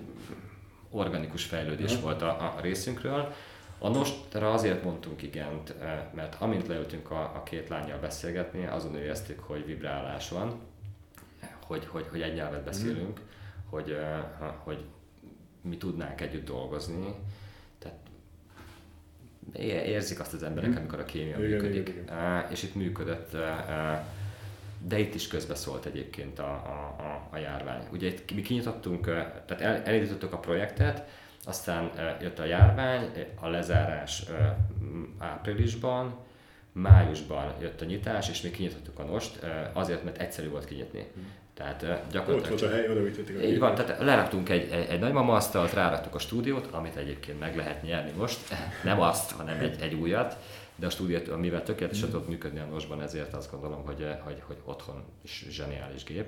[0.90, 2.02] organikus fejlődés Mhm.
[2.02, 3.34] volt a, a részünkről.
[3.80, 8.96] A Nostra azért mondtunk igent, eh, mert amint leültünk a, a két lányjal beszélgetni, azon
[8.98, 10.60] éreztük, hogy vibrálás van,
[11.66, 13.22] hogy, hogy, hogy egy nyelvet beszélünk,
[13.70, 14.24] hogy, eh,
[14.64, 14.84] hogy
[15.62, 17.16] mi tudnánk együtt dolgozni.
[19.54, 20.80] Érzik azt az emberek, Mhm.
[20.80, 21.88] amikor a kémia Igen, működik.
[21.90, 22.46] igen, igen.
[22.52, 23.36] És itt működött,
[24.88, 27.82] de itt is közbeszólt egyébként a, a, a, a járvány.
[27.92, 31.08] Ugye itt mi kinyitottunk, eh, tehát el, elindítottuk a projektet,
[31.46, 34.24] aztán jött a járvány, a lezárás
[35.18, 36.16] áprilisban,
[36.72, 41.08] májusban jött a nyitás, és mi kinyitottuk a nost, azért, mert egyszerű volt kinyitni.
[41.56, 44.72] Tehát eh, Ott gyakorlatilag volt a hely, oda vitték a így van, tehát leraktunk egy,
[44.72, 48.40] egy, egy nagymama asztalt, ráraktuk a stúdiót, amit egyébként meg lehet nyerni most,
[48.84, 50.38] nem azt, hanem egy, egy újat,
[50.76, 54.58] de a stúdiót, mivel tökéletesen tudott működni a nosban, ezért azt gondolom, hogy, hogy, hogy
[54.64, 56.26] otthon is zseniális gép.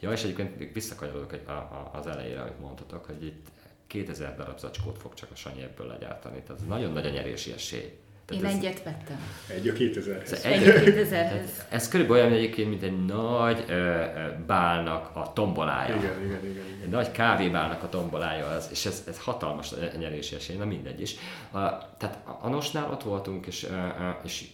[0.00, 3.46] Ja, és egyébként visszakanyarodok a, a, az elejére, amit mondtatok, hogy itt
[3.86, 7.98] 2000 darab zacskót fog csak a Sanyi ebből legyártani, tehát nagyon nagy a nyerési esély.
[8.30, 9.20] Én Tehát ez- egyet vettem.
[9.48, 10.32] Egy a 2000-hez.
[10.32, 11.50] ez Egy egy, 2000-hez.
[11.68, 14.02] ez körülbelül olyan egyébként, mint egy nagy ö,
[14.46, 15.94] bálnak a tombolája.
[15.96, 16.88] Igen, igen, igen, Egy igen.
[16.90, 21.14] nagy kávébálnak a tombolája, az, és ez, ez hatalmas nyerési esély, na mindegy is.
[21.50, 21.58] A,
[21.96, 24.46] tehát a- a Nosnál ott voltunk, és, ö, ö, és,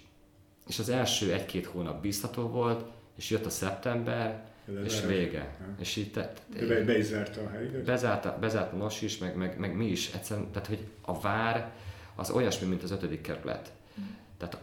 [0.68, 2.84] és az első egy-két hónap bíztató volt,
[3.18, 4.42] és jött a szeptember,
[4.78, 5.38] Ez és vége.
[5.60, 5.66] Ja.
[5.80, 7.84] És így te, De be, be is zárta a hely, igaz?
[7.84, 10.10] bezárt, a, bezárt a NOS is, meg, meg, meg mi is.
[10.14, 11.70] Egyszerűen, tehát, hogy a vár
[12.14, 13.72] az olyasmi, mint az ötödik kerület.
[14.36, 14.58] Tehát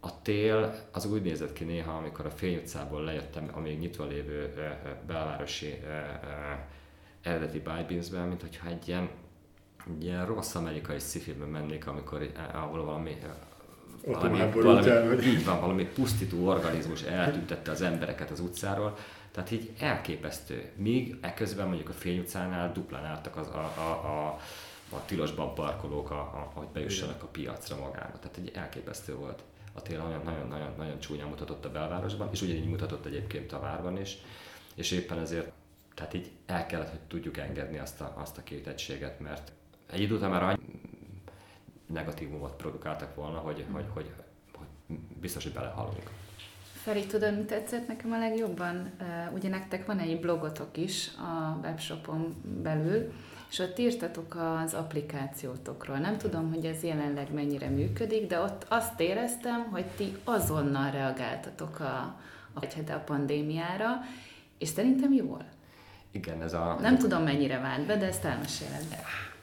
[0.00, 4.06] a, tél az úgy nézett ki néha, amikor a Fény utcából lejöttem a még nyitva
[4.06, 4.52] lévő
[5.06, 5.80] belvárosi
[7.22, 9.08] eredeti Bybins-ben, mint hogyha egy ilyen,
[9.96, 13.16] egy ilyen rossz amerikai sci-fiben mennék, amikor ahol valami
[14.06, 18.96] valami, valami, vagy- így van, valami pusztító organizmus eltüntette az embereket az utcáról,
[19.30, 20.70] tehát így elképesztő.
[20.76, 24.38] Míg eközben mondjuk a Fény utcánál duplán álltak az, a, a, a,
[24.90, 28.18] a tilosban parkolók, a, a, hogy bejussanak a piacra magába.
[28.18, 29.42] Tehát egy elképesztő volt.
[29.72, 34.16] A tél nagyon-nagyon-nagyon csúnyán mutatott a belvárosban, és ugyanígy mutatott egyébként a várban is,
[34.74, 35.52] és éppen ezért
[35.94, 39.52] tehát így el kellett, hogy tudjuk engedni azt a, azt a két egységet, mert
[39.90, 40.80] egy idő után már annyi
[41.86, 44.10] negatívumot produkáltak volna, hogy, hogy, hogy,
[44.54, 46.10] hogy biztos, hogy belehalunk.
[46.72, 48.92] Feri, tudod, mi tetszett nekem a legjobban?
[49.34, 53.12] Ugye nektek van egy blogotok is a webshopon belül,
[53.54, 55.96] és ott írtatok az applikációtokról.
[55.96, 61.80] Nem tudom, hogy ez jelenleg mennyire működik, de ott azt éreztem, hogy ti azonnal reagáltatok
[61.80, 62.16] a,
[62.52, 63.88] a, a pandémiára,
[64.58, 65.44] és szerintem jól.
[66.10, 66.76] Igen, ez a...
[66.80, 68.82] Nem tudom, mennyire vált be, de ezt elmeséled.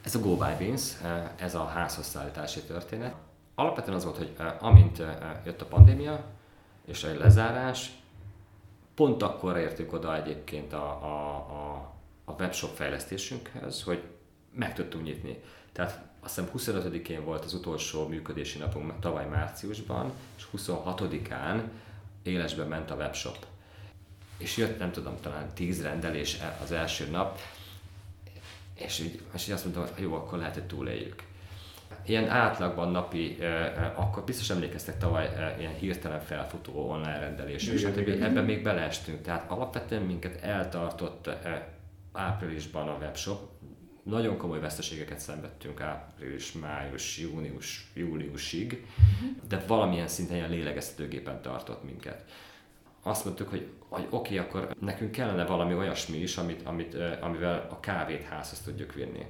[0.02, 0.92] Ez a Go by Beans,
[1.40, 3.16] ez a házhoz szállítási történet.
[3.56, 5.04] Alapvetően az volt, hogy amint
[5.46, 6.24] jött a pandémia,
[6.86, 7.92] és egy lezárás,
[8.96, 11.91] pont akkor értük oda egyébként a, a, a,
[12.26, 14.04] a webshop fejlesztésünkhez, hogy
[14.54, 15.38] meg tudtunk nyitni.
[15.72, 21.62] Tehát azt hiszem 25-én volt az utolsó működési napunk tavaly márciusban, és 26-án
[22.24, 23.46] élesbe ment a webshop.
[24.38, 27.40] És jött, nem tudom, talán 10 rendelés e- az első nap,
[28.74, 31.24] és így, és így azt mondtam, hogy jó, akkor lehet, hogy túléljük
[32.06, 33.38] ilyen átlagban napi,
[33.96, 39.22] akkor biztos emlékeztek tavaly ilyen hirtelen felfutó online rendelés, és hát ebben még beleestünk.
[39.22, 41.30] Tehát alapvetően minket eltartott
[42.12, 43.50] áprilisban a webshop,
[44.04, 48.86] nagyon komoly veszteségeket szenvedtünk április, május, június, júliusig,
[49.48, 52.24] de valamilyen szinten ilyen lélegeztetőgépen tartott minket.
[53.04, 57.68] Azt mondtuk, hogy, hogy oké, okay, akkor nekünk kellene valami olyasmi is, amit, amit, amivel
[57.70, 59.26] a kávét házhoz tudjuk vinni.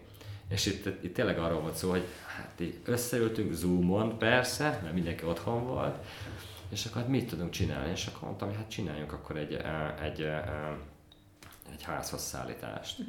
[0.50, 5.26] És itt, itt tényleg arról volt szó, hogy hát így összeültünk Zoomon persze, mert mindenki
[5.26, 6.06] otthon volt,
[6.70, 7.91] és akkor hát mit tudunk csinálni?
[7.91, 10.28] És akkor mondtam, hogy hát csináljunk akkor egy, egy, egy
[11.80, 13.00] házhoz szállítást.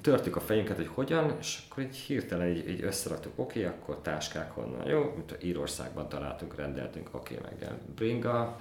[0.00, 3.98] Törtük a fejünket, hogy hogyan, és akkor így hirtelen így, így összeraktuk, oké, okay, akkor
[4.02, 8.56] táskák honnan, jó, mint Írországban találtunk, rendeltünk, oké, okay, meg bringa,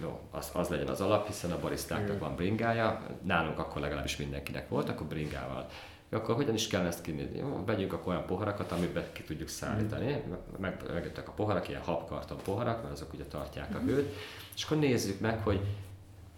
[0.00, 4.68] jó, az, az legyen az alap, hiszen a barisztáknak van bringája, nálunk akkor legalábbis mindenkinek
[4.68, 5.68] volt, akkor bringával
[6.10, 7.38] akkor hogyan is kell ezt kinézni?
[7.38, 10.22] Jó, vegyünk akkor olyan poharakat, amiben ki tudjuk szállítani.
[10.28, 10.32] Mm.
[10.58, 13.86] Meg, megjöttek a poharak, ilyen habkarton poharak, mert azok ugye tartják a mm.
[13.86, 14.14] hőt,
[14.54, 15.60] és akkor nézzük meg, hogy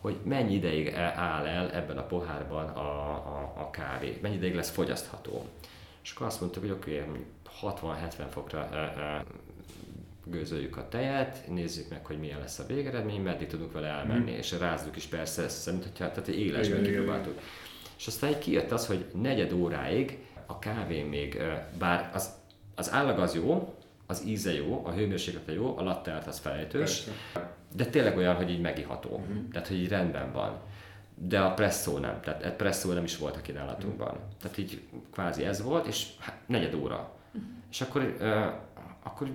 [0.00, 4.54] hogy mennyi ideig e- áll el ebben a pohárban a, a, a kávé, mennyi ideig
[4.54, 5.46] lesz fogyasztható.
[6.02, 7.24] És akkor azt mondtuk, hogy oké, okay,
[7.62, 9.24] 60-70 fokra e, e,
[10.24, 14.36] gőzöljük a tejet, nézzük meg, hogy milyen lesz a végeredmény, meddig tudunk vele elmenni, mm.
[14.36, 17.40] és rázzuk is persze ezt szerint, hogyha tehát élesben kipróbáltuk.
[17.98, 21.42] És aztán egy kijött az, hogy negyed óráig a kávé még,
[21.78, 22.30] bár az,
[22.74, 23.77] az állag az jó,
[24.10, 27.02] az íze jó, a hőmérséklete jó, a latte art az felejtős,
[27.74, 29.10] de tényleg olyan, hogy így megiható.
[29.10, 29.48] Uh-huh.
[29.52, 30.58] Tehát, hogy így rendben van.
[31.14, 34.08] De a presszó nem, tehát presszó nem is volt a kínálatunkban.
[34.08, 34.22] Uh-huh.
[34.40, 37.10] Tehát így kvázi ez volt, és hát negyed óra.
[37.32, 37.50] Uh-huh.
[37.70, 38.46] És akkor, uh,
[39.02, 39.30] akkor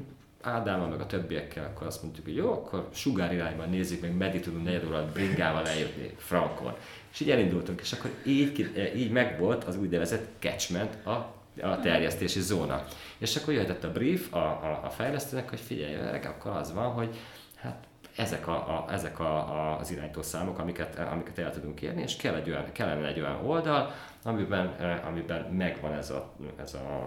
[0.45, 4.41] Ádámmal, meg a többiekkel, akkor azt mondtuk, hogy jó, akkor sugár irányban nézzük meg, meddig
[4.41, 6.73] tudunk negyed óra bringával eljutni Frankon.
[7.11, 12.85] És így elindultunk, és akkor így, így megvolt az úgynevezett catchment, a, a terjesztési zóna.
[13.17, 17.17] És akkor jöhetett a brief a, a, a fejlesztőnek, hogy figyelj, akkor az van, hogy
[17.55, 22.15] hát ezek, a, a, ezek a, a, az irányítószámok, amiket, amiket el tudunk érni, és
[22.15, 27.03] kell egy olyan, kellene egy olyan oldal, amiben, eh, amiben megvan ez a, ez a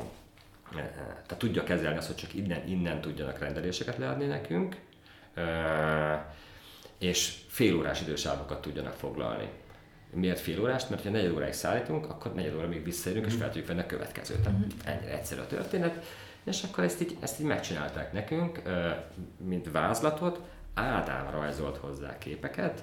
[0.76, 4.76] eh, tehát tudja kezelni azt, hogy csak innen, innen tudjanak rendeléseket leadni nekünk,
[6.98, 9.48] és fél órás idősávokat tudjanak foglalni.
[10.10, 10.90] Miért fél órást?
[10.90, 13.28] Mert ha negyed óráig szállítunk, akkor negyed óra még visszaérünk, mm.
[13.28, 13.42] és mhm.
[13.42, 14.40] fel tudjuk venni a következőt.
[14.40, 14.68] Tehát mm.
[14.84, 16.04] ennyire egyszerű a történet.
[16.44, 18.62] És akkor ezt így, ezt így megcsinálták nekünk,
[19.44, 20.40] mint vázlatot,
[20.74, 22.82] Ádám rajzolt hozzá képeket,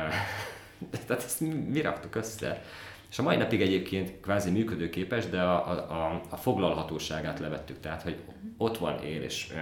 [1.06, 2.62] tehát ezt mi raktuk össze.
[3.10, 8.16] És a mai napig egyébként kvázi működőképes, de a, a, a foglalhatóságát levettük, tehát hogy
[8.56, 9.52] ott van él és,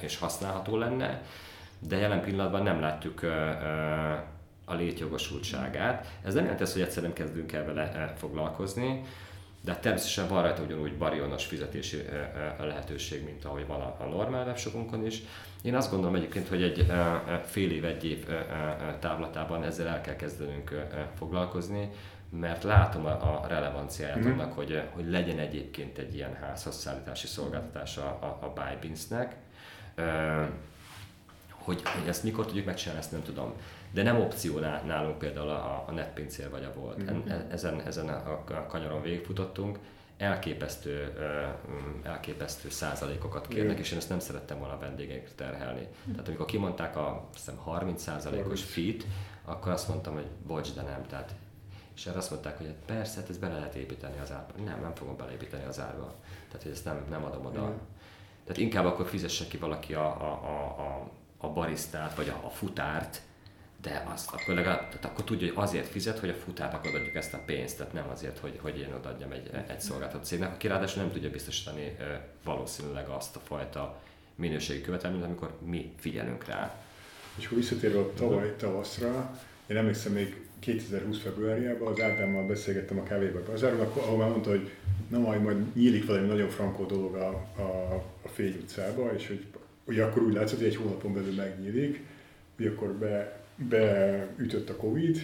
[0.00, 1.22] és használható lenne,
[1.78, 3.20] de jelen pillanatban nem látjuk
[4.64, 6.06] a létjogosultságát.
[6.22, 9.02] Ez nem jelenti azt, hogy egyszerűen kezdünk el vele eh, foglalkozni,
[9.60, 14.46] de természetesen van rajta ugyanúgy barionos fizetési eh, eh, lehetőség, mint ahogy van a normál
[14.46, 15.22] webshopunkon is.
[15.62, 16.86] Én azt gondolom egyébként, hogy egy
[17.44, 18.26] fél év, egy év
[19.00, 20.86] távlatában ezzel el kell kezdenünk
[21.18, 21.90] foglalkozni,
[22.30, 24.30] mert látom a relevanciáját mm.
[24.30, 29.36] annak, hogy, hogy legyen egyébként egy ilyen házhoz szállítási szolgáltatás a, a, Buybins-nek.
[31.50, 33.52] Hogy, hogy ezt mikor tudjuk megcsinálni, ezt nem tudom
[33.94, 37.02] de nem opció nálunk például a, a netpincér vagy a volt.
[37.02, 37.50] Mm-hmm.
[37.50, 39.78] Ezen, ezen a kanyaron végigfutottunk,
[40.16, 41.12] elképesztő,
[42.02, 45.80] elképesztő százalékokat kérnek, és én ezt nem szerettem volna a vendégekre terhelni.
[45.80, 46.10] Mm.
[46.10, 49.06] Tehát amikor kimondták a hiszem, 30 százalékos fit,
[49.44, 51.06] akkor azt mondtam, hogy bocs, de nem.
[51.06, 51.34] Tehát,
[51.96, 54.52] és erre azt mondták, hogy hát persze, hát ezt bele lehet építeni az árba.
[54.64, 56.14] Nem, nem fogom beleépíteni az árba.
[56.46, 57.62] Tehát, hogy ezt nem, nem adom oda.
[57.62, 57.76] Mm.
[58.44, 62.48] Tehát inkább akkor fizesse ki valaki a, a, a, a, a barisztát, vagy a, a
[62.48, 63.22] futárt,
[63.84, 67.34] de azt akkor legalább, tehát akkor tudja, hogy azért fizet, hogy a futárnak odaadjuk ezt
[67.34, 71.02] a pénzt, tehát nem azért, hogy, hogy én odaadjam egy, egy szolgáltató cégnek, aki ráadásul
[71.02, 71.96] nem tudja biztosítani
[72.44, 74.00] valószínűleg azt a fajta
[74.34, 76.74] minőségi követelményt, amikor mi figyelünk rá.
[77.36, 83.02] És akkor visszatérve a tavaly tavaszra, én emlékszem még 2020 februárjában az Ádámmal beszélgettem a
[83.02, 84.70] kávéba bazáron, ahol már mondta, hogy
[85.08, 89.44] na majd, majd nyílik valami nagyon frankó dolog a, a, a Fény utcába, és hogy
[89.84, 92.02] ugye akkor úgy látszott, hogy egy hónapon belül megnyílik,
[92.56, 95.20] hogy akkor be, beütött a Covid,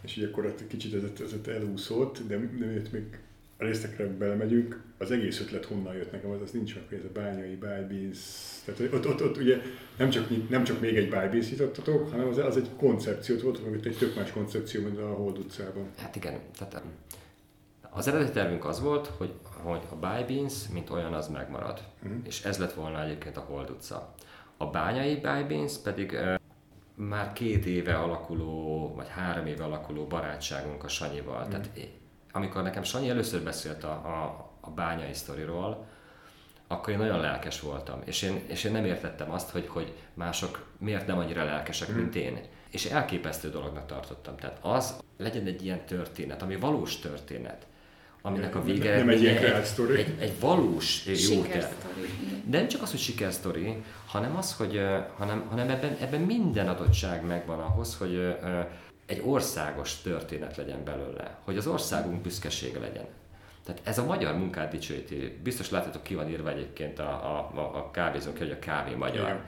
[0.00, 3.18] és így akkor kicsit ez, ez elúszott, de, de még
[3.56, 7.04] a részekre belemegyünk, az egész ötlet honnan jött nekem, az, az nincs meg, hogy ez
[7.04, 8.20] a bányai bájbíz,
[8.64, 9.60] tehát ott, ott, ott, ugye
[9.96, 13.86] nem csak, nem csak még egy bájbíz nyitottatok, hanem az, az egy koncepciót volt, meg
[13.86, 15.90] egy tök más koncepció, mint a Hold utcában.
[15.96, 16.82] Hát igen, tehát
[17.94, 21.82] az eredeti tervünk az volt, hogy, hogy a Bájbíz, mint olyan, az megmarad.
[22.02, 22.18] Uh-huh.
[22.24, 24.14] És ez lett volna egyébként a Hold utca.
[24.56, 26.16] A bányai Bájbíz pedig
[27.08, 31.44] már két éve alakuló, vagy három éve alakuló barátságunk a Sanyival.
[31.46, 31.48] Mm.
[31.48, 31.70] Tehát
[32.32, 35.86] amikor nekem Sanyi először beszélt a, a, a bányai sztoriról,
[36.66, 40.66] akkor én nagyon lelkes voltam, és én, és én nem értettem azt, hogy, hogy mások
[40.78, 41.94] miért nem annyira lelkesek, mm.
[41.94, 42.40] mint én.
[42.70, 44.36] És elképesztő dolognak tartottam.
[44.36, 47.66] Tehát az legyen egy ilyen történet, ami valós történet,
[48.22, 49.44] aminek a vége nem egy, egy,
[49.96, 51.42] egy, egy valós jó
[52.44, 54.80] De nem csak az, hogy sikersztori, hanem az, hogy
[55.16, 58.36] hanem, hanem ebben, ebben minden adottság megvan ahhoz, hogy
[59.06, 63.06] egy országos történet legyen belőle, hogy az országunk büszkesége legyen.
[63.64, 65.38] Tehát ez a magyar munkát dicsőíti.
[65.42, 69.26] Biztos láthatok, ki van írva egyébként a, a, a kávézónk, hogy a kávé magyar.
[69.26, 69.44] Igen.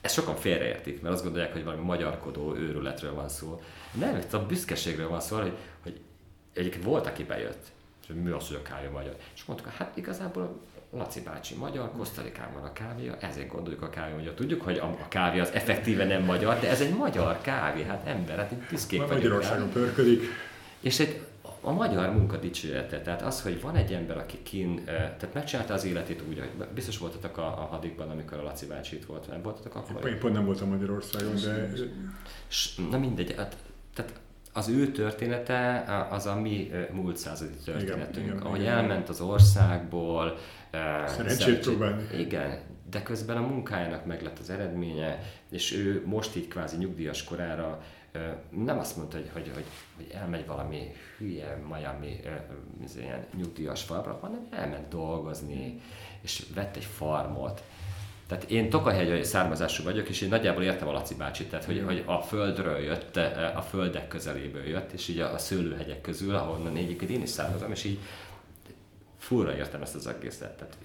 [0.00, 3.60] Ezt sokan félreértik, mert azt gondolják, hogy valami magyarkodó őrületről van szó.
[3.92, 5.56] Nem, itt a büszkeségről van szó, hogy
[6.52, 7.66] egyébként volt, aki bejött,
[8.02, 9.16] és a kávé magyar.
[9.34, 10.60] És mondtuk, hát igazából
[10.92, 14.34] Laci bácsi magyar, Kosztarikán van a kávéja, ezért gondoljuk a kávé magyar.
[14.34, 18.36] Tudjuk, hogy a kávé az effektíve nem magyar, de ez egy magyar kávé, hát ember,
[18.36, 19.16] hát itt büszkék vagyunk.
[19.16, 20.22] Magyarországon pörködik.
[20.80, 21.20] És egy,
[21.60, 25.84] a magyar munka dicsőete, tehát az, hogy van egy ember, aki kín, tehát megcsinálta az
[25.84, 29.42] életét úgy, hogy biztos voltatok a, a hadikban, amikor a Laci bácsi itt volt, nem
[29.42, 30.08] voltatok akkor?
[30.08, 31.70] Én pont nem voltam Magyarországon, de...
[32.90, 33.56] Na mindegy, hát,
[33.94, 34.12] tehát
[34.52, 40.38] az ő története az a mi múlt századi történetünk, igen, ahogy igen, elment az országból.
[41.06, 42.06] Szerencsét próbálni.
[42.18, 42.58] Igen,
[42.90, 47.82] de közben a munkájának meg lett az eredménye, és ő most így kvázi nyugdíjas korára
[48.50, 49.64] nem azt mondta, hogy, hogy, hogy,
[49.96, 52.20] hogy elmegy valami hülye Miami
[52.96, 55.80] ilyen nyugdíjas falra, hanem elment dolgozni,
[56.20, 57.62] és vett egy farmot,
[58.30, 62.02] tehát én Tokahegy származású vagyok, és én nagyjából értem a Laci bácsit, tehát hogy, hogy
[62.06, 63.16] a földről jött,
[63.56, 67.84] a földek közeléből jött, és így a, szőlőhegyek közül, ahonnan egyébként én is származom, és
[67.84, 67.98] így
[69.18, 70.56] furra értem ezt az egészet.
[70.56, 70.76] Tehát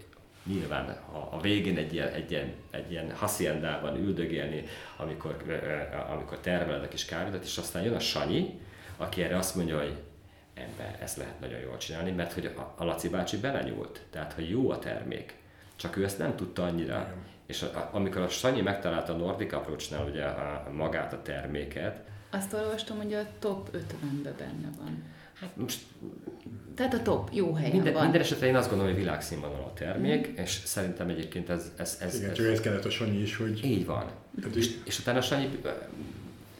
[0.45, 4.63] nyilván a, a végén egy ilyen, egy ilyen, egy ilyen haciendában üldögélni,
[4.97, 5.59] amikor,
[6.09, 8.59] amikor termeled a kis kávédat, és aztán jön a Sanyi,
[8.97, 9.95] aki erre azt mondja, hogy
[10.53, 14.49] ember, ezt lehet nagyon jól csinálni, mert hogy a, a Laci bácsi belenyúlt, tehát hogy
[14.49, 15.35] jó a termék.
[15.75, 16.95] Csak ő ezt nem tudta annyira.
[16.95, 22.03] Igen és a, amikor a Sanyi megtalálta a Nordic Approach-nál ugye a, magát a terméket,
[22.35, 25.03] azt olvastam, hogy a top 50-ben benne van.
[25.39, 25.79] Hát most...
[26.75, 28.03] Tehát a top jó helyen minden, van.
[28.03, 30.35] Minden esetre én azt gondolom, hogy világszínvonal a termék, mm.
[30.35, 31.71] és szerintem egyébként ez...
[31.77, 33.65] ez, ez Igen, ez, csak ez kellett a Sanyi is, hogy...
[33.65, 34.05] Így van.
[34.41, 35.59] Tehát és, és utána a Sanyi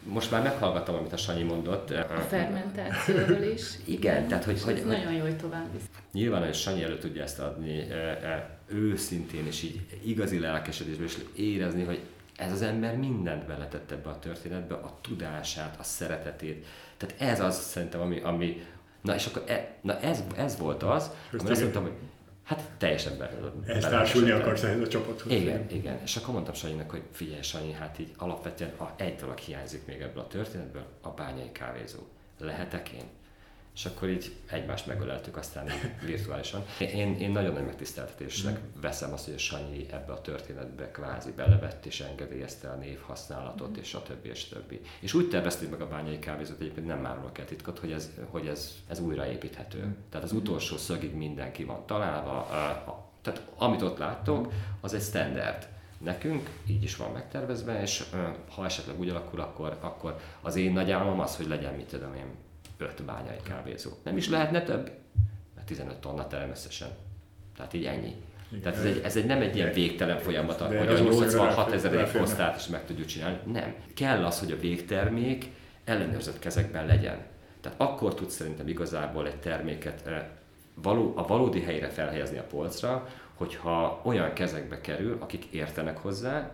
[0.04, 1.90] most már meghallgattam, amit a Sanyi mondott.
[1.92, 3.72] A fermentációról is.
[3.86, 4.62] Igen, tehát hogy...
[4.62, 5.86] hogy, hogy nagyon jó, hogy tovább visz.
[6.12, 7.88] Nyilván, hogy Sanyi elő tudja ezt adni
[8.68, 12.00] őszintén, és így igazi lelkesedésből is érezni, hogy
[12.36, 16.66] ez az ember mindent beletett ebbe a történetbe, a tudását, a szeretetét.
[16.98, 18.64] Tehát ez az szerintem, ami, ami
[19.02, 21.94] na és akkor e, na ez, ez volt az, ami azt mondtam, hogy
[22.46, 23.52] Hát teljesen belőle.
[23.66, 25.32] Ezt társulni akarsz ehhez a csapathoz.
[25.32, 26.00] Igen, igen.
[26.04, 30.02] És akkor mondtam Sanyinak, hogy figyelj Sanyi, hát így alapvetően a, egy dolog hiányzik még
[30.02, 32.00] ebből a történetből, a bányai kávézó.
[32.40, 33.04] Lehetek én?
[33.76, 35.68] És akkor így egymást megöleltük aztán
[36.06, 36.66] virtuálisan.
[36.80, 38.82] Én, én nagyon nagy megtiszteltetésnek mm.
[38.82, 43.80] veszem azt, hogy a Sanyi ebbe a történetbe kvázi belevett és engedélyezte a névhasználatot, mm.
[43.80, 44.82] és a többi, és a többi.
[45.00, 48.48] És úgy tervezték meg a bányai kávézót, egyébként nem árulok el titkot, hogy ez, hogy
[48.48, 49.86] ez, ez újraépíthető.
[49.86, 49.92] Mm.
[50.10, 52.48] Tehát az utolsó szögig mindenki van találva,
[53.22, 58.04] tehát amit ott láttok, az egy standard nekünk, így is van megtervezve, és
[58.56, 62.16] ha esetleg úgy alakul, akkor, akkor az én nagy álmom az, hogy legyen, mit tudom
[62.16, 62.26] én,
[62.78, 63.92] öt bányai kávézó.
[64.04, 64.92] Nem is lehetne több,
[65.56, 66.90] mert 15 tonna terem összesen.
[67.56, 68.16] Tehát így ennyi.
[68.50, 68.62] Igen.
[68.62, 72.56] Tehát ez, egy, ez egy, nem egy ilyen végtelen folyamat, hogy a 86 ezer posztát
[72.56, 73.38] is meg tudjuk csinálni.
[73.52, 73.76] Nem.
[73.94, 75.46] Kell az, hogy a végtermék
[75.84, 77.18] ellenőrzött kezekben legyen.
[77.62, 80.26] Tehát akkor tudsz szerintem igazából egy terméket eh,
[80.74, 86.52] való, a valódi helyre felhelyezni a polcra, hogyha olyan kezekbe kerül, akik értenek hozzá,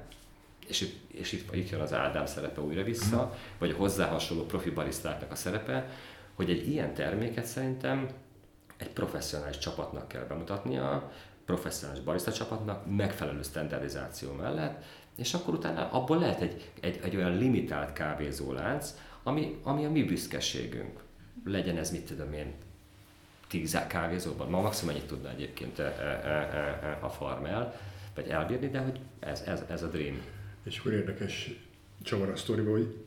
[0.67, 4.69] és és itt, itt jön az Ádám szerepe újra vissza, vagy a hozzá hasonló profi
[4.69, 5.89] barisztáknak a szerepe,
[6.41, 8.07] hogy egy ilyen terméket szerintem
[8.77, 11.11] egy professzionális csapatnak kell bemutatnia,
[11.45, 14.83] professzionális barista csapatnak megfelelő standardizáció mellett,
[15.15, 20.03] és akkor utána abból lehet egy, egy, egy olyan limitált kávézólánc, ami, ami a mi
[20.03, 20.99] büszkeségünk.
[21.45, 22.53] Legyen ez, mit tudom én,
[23.47, 27.79] tíz kávézóban, ma maximum ennyit tudna egyébként e, e, e, a farmel,
[28.15, 30.21] vagy elbírni, de hogy ez, ez, ez a dream.
[30.63, 31.51] És akkor érdekes
[32.03, 33.03] csavar a sztoriba, hogy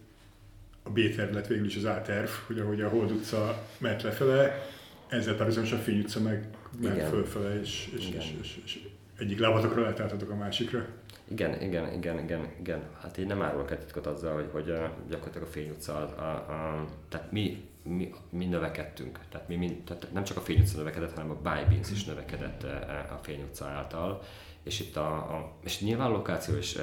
[0.85, 4.67] a B-terv lett végül is az A-terv, hogy ahogy a Hold utca ment lefele,
[5.09, 6.49] ezzel párhuzamosan a Fény utca meg
[6.81, 10.87] ment fölfele, és, és, és, és, és, egyik lábatokra letálltatok a másikra.
[11.29, 12.83] Igen, igen, igen, igen, igen.
[13.03, 14.65] Hát én nem árulok egy titkot azzal, hogy, hogy
[15.09, 19.19] gyakorlatilag a Fény utca, a, a, a, tehát mi, mi, mi növekedtünk.
[19.31, 22.05] Tehát, mi, mi, tehát nem csak a Fény utca növekedett, hanem a Buy Beans is
[22.05, 22.63] növekedett
[23.11, 24.23] a Fény utca által.
[24.63, 26.77] És itt a, a és nyilván a lokáció is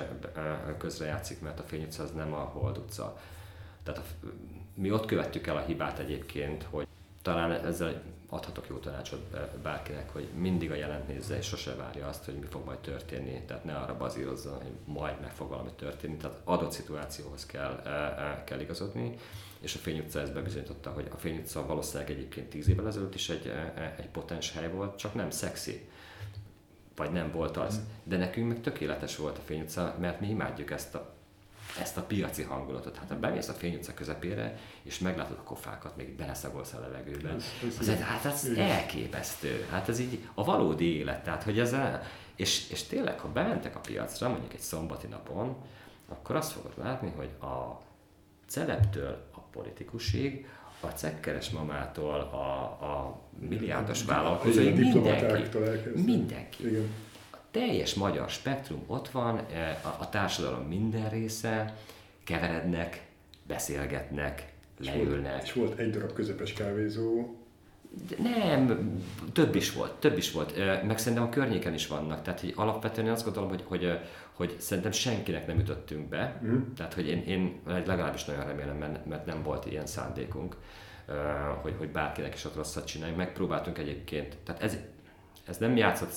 [0.78, 3.18] közrejátszik, mert a Fény utca az nem a Hold utca.
[3.84, 4.28] Tehát a,
[4.74, 6.88] mi ott követtük el a hibát egyébként, hogy
[7.22, 12.26] talán ezzel adhatok jó tanácsot bárkinek, hogy mindig a jelent nézze, és sose várja azt,
[12.26, 16.18] hogy mi fog majd történni, tehát ne arra bazírozzon, hogy majd meg fog valami történni,
[16.18, 17.82] tehát adott szituációhoz kell,
[18.46, 19.16] kell igazodni,
[19.60, 23.16] és a Fény utca ezt bebizonyította, hogy a Fény utca valószínűleg egyébként tíz évvel ezelőtt
[23.16, 23.52] is egy,
[23.98, 25.90] egy potens hely volt, csak nem szexi,
[26.96, 27.80] vagy nem volt az.
[28.04, 31.14] De nekünk meg tökéletes volt a Fény utca, mert mi imádjuk ezt a
[31.80, 32.98] ezt a piaci hangulatot.
[32.98, 37.36] Hát ha bemész a Fény utca közepére, és meglátod a kofákat, még beleszagolsz a levegőben,
[37.80, 39.66] az, ez, hát ez elképesztő.
[39.70, 41.24] Hát ez így a valódi élet.
[41.24, 42.04] Tehát, hogy ez el,
[42.36, 45.56] és, és tényleg, ha bementek a piacra, mondjuk egy szombati napon,
[46.08, 47.82] akkor azt fogod látni, hogy a
[48.48, 50.48] celebtől a politikusig,
[50.80, 55.60] a cekkeres mamától a, a milliárdos vállalkozóig, mindenki,
[55.96, 56.68] mindenki.
[56.68, 56.90] Igen
[57.52, 61.76] teljes magyar spektrum ott van, e, a, társadalom minden része,
[62.24, 63.06] keverednek,
[63.48, 65.44] beszélgetnek, leülnek.
[65.44, 67.36] És volt egy darab közepes kávézó.
[68.18, 68.92] Nem,
[69.34, 70.58] több is volt, több is volt.
[70.58, 72.22] E, meg szerintem a környéken is vannak.
[72.22, 74.02] Tehát hogy alapvetően azt gondolom, hogy, hogy, e,
[74.34, 76.42] hogy szerintem senkinek nem ütöttünk be.
[76.46, 76.74] Mm.
[76.76, 80.56] Tehát, hogy én, én legalábbis nagyon remélem, mert nem volt ilyen szándékunk,
[81.62, 83.20] hogy, hogy bárkinek is ott rosszat csináljunk.
[83.20, 84.78] Megpróbáltunk egyébként, tehát ez,
[85.52, 86.12] ez nem játszott,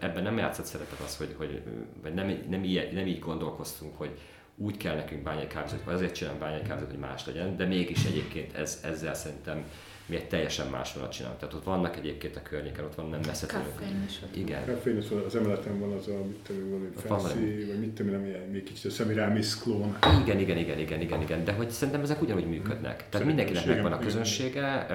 [0.00, 1.62] ebben nem játszott szerepet az, hogy, hogy
[2.02, 4.18] vagy nem, nem, így, nem így gondolkoztunk, hogy
[4.56, 8.04] úgy kell nekünk bányai kávézót, vagy azért csinálunk bányai kávézót, hogy más legyen, de mégis
[8.04, 9.64] egyébként ez, ezzel szerintem
[10.06, 11.40] mi egy teljesen más vonalat csinálunk.
[11.40, 14.00] Tehát ott vannak egyébként a környéken, ott van nem messze tőlünk.
[14.34, 14.64] Igen.
[14.64, 18.40] Kaffeinos, az emeleten van az a, mit tudom, valami fancy, vagy mit tudom, nem ilyen,
[18.40, 19.96] még kicsit a Semiramis klón.
[20.22, 23.08] Igen, igen, igen, igen, igen, igen, de hogy szerintem ezek ugyanúgy működnek.
[23.08, 24.86] Tehát mindenkinek megvan a közönsége,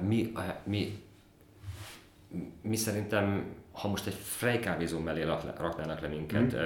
[0.00, 0.32] mi,
[0.64, 1.06] mi
[2.62, 5.22] mi szerintem, ha most egy frejkávézó mellé
[5.56, 6.58] raknának le minket, mm.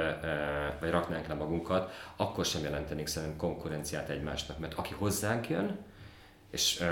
[0.80, 5.78] vagy raknánk le magunkat, akkor sem jelentenék szerintem konkurenciát egymásnak, mert aki hozzánk jön,
[6.50, 6.84] és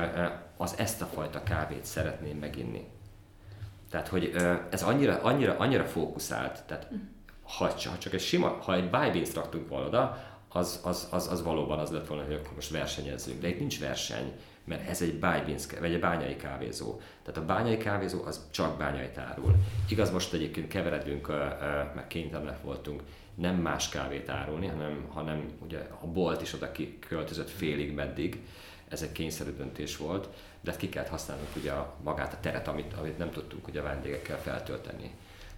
[0.56, 2.88] az ezt a fajta kávét szeretném meginni.
[3.90, 4.34] Tehát, hogy
[4.70, 6.98] ez annyira, annyira, annyira fókuszált, tehát mm.
[7.42, 11.78] ha, csak egy sima, ha egy buy raktunk volna oda, az, az, az, az valóban
[11.78, 13.40] az lett volna, hogy akkor most versenyezzünk.
[13.40, 14.32] De itt nincs verseny
[14.64, 17.00] mert ez egy bájbinszke, vagy egy bányai kávézó.
[17.22, 19.54] Tehát a bányai kávézó az csak bányai árul.
[19.88, 21.28] Igaz, most egyébként keveredünk,
[21.94, 23.02] meg kénytelenek voltunk
[23.34, 26.70] nem más kávét árulni, hanem, hanem ugye a bolt is oda
[27.08, 28.40] költözött félig meddig,
[28.88, 30.28] ez egy kényszerű döntés volt,
[30.60, 34.38] de ki kellett használnunk ugye magát a teret, amit, amit nem tudtunk ugye a vendégekkel
[34.38, 35.10] feltölteni.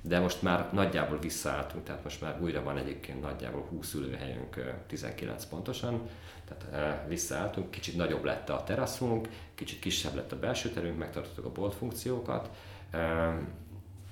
[0.04, 5.44] De most már nagyjából visszaálltunk, tehát most már újra van egyébként nagyjából 20 ülőhelyünk, 19
[5.44, 6.08] pontosan,
[6.44, 11.52] tehát visszaálltunk, kicsit nagyobb lett a teraszunk, kicsit kisebb lett a belső terünk, megtartottuk a
[11.52, 12.50] bolt funkciókat,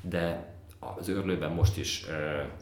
[0.01, 2.07] de az őrlőben most is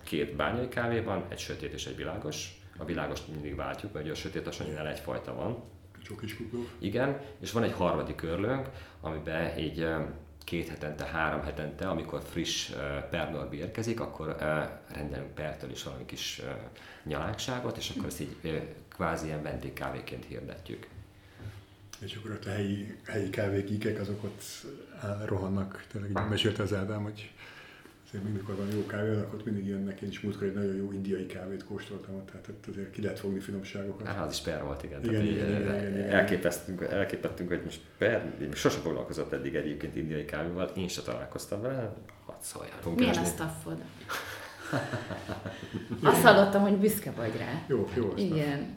[0.02, 2.60] két bányai kávé van, egy sötét és egy világos.
[2.78, 5.62] A világost mindig váltjuk, mert a sötét a egyfajta van.
[6.02, 6.36] Csak is.
[6.78, 8.68] Igen, és van egy harmadik örlőnk,
[9.00, 9.86] amiben így
[10.48, 12.70] két hetente, három hetente, amikor friss
[13.10, 14.36] pernorbi érkezik, akkor
[14.92, 16.42] rendelünk pertől is valami kis
[17.04, 20.86] nyalánkságot, és akkor ezt így kvázi ilyen vendégkávéként hirdetjük.
[22.00, 24.42] És akkor ott a helyi, helyi kávékíkek, azok ott
[25.24, 27.32] rohannak, tényleg így mesélte az Ádám, hogy
[28.08, 30.92] azért mindig, mikor van jó kávé, akkor mindig jönnek, én is múltkor egy nagyon jó
[30.92, 34.06] indiai kávét kóstoltam ott, tehát ott azért ki lehet fogni finomságokat.
[34.06, 35.04] Hát az is per volt, igen.
[35.04, 40.24] igen, igen, igen, igen, igen, elképesztünk, elképettünk, hogy most per, sosem foglalkozott eddig egyébként indiai
[40.24, 41.94] kávéval, én sem találkoztam vele,
[42.26, 42.78] hadd szóljál.
[42.96, 43.82] Milyen a staffod?
[46.02, 47.62] Azt hallottam, hogy büszke vagy rá.
[47.66, 48.12] Jó, jó.
[48.16, 48.72] Igen.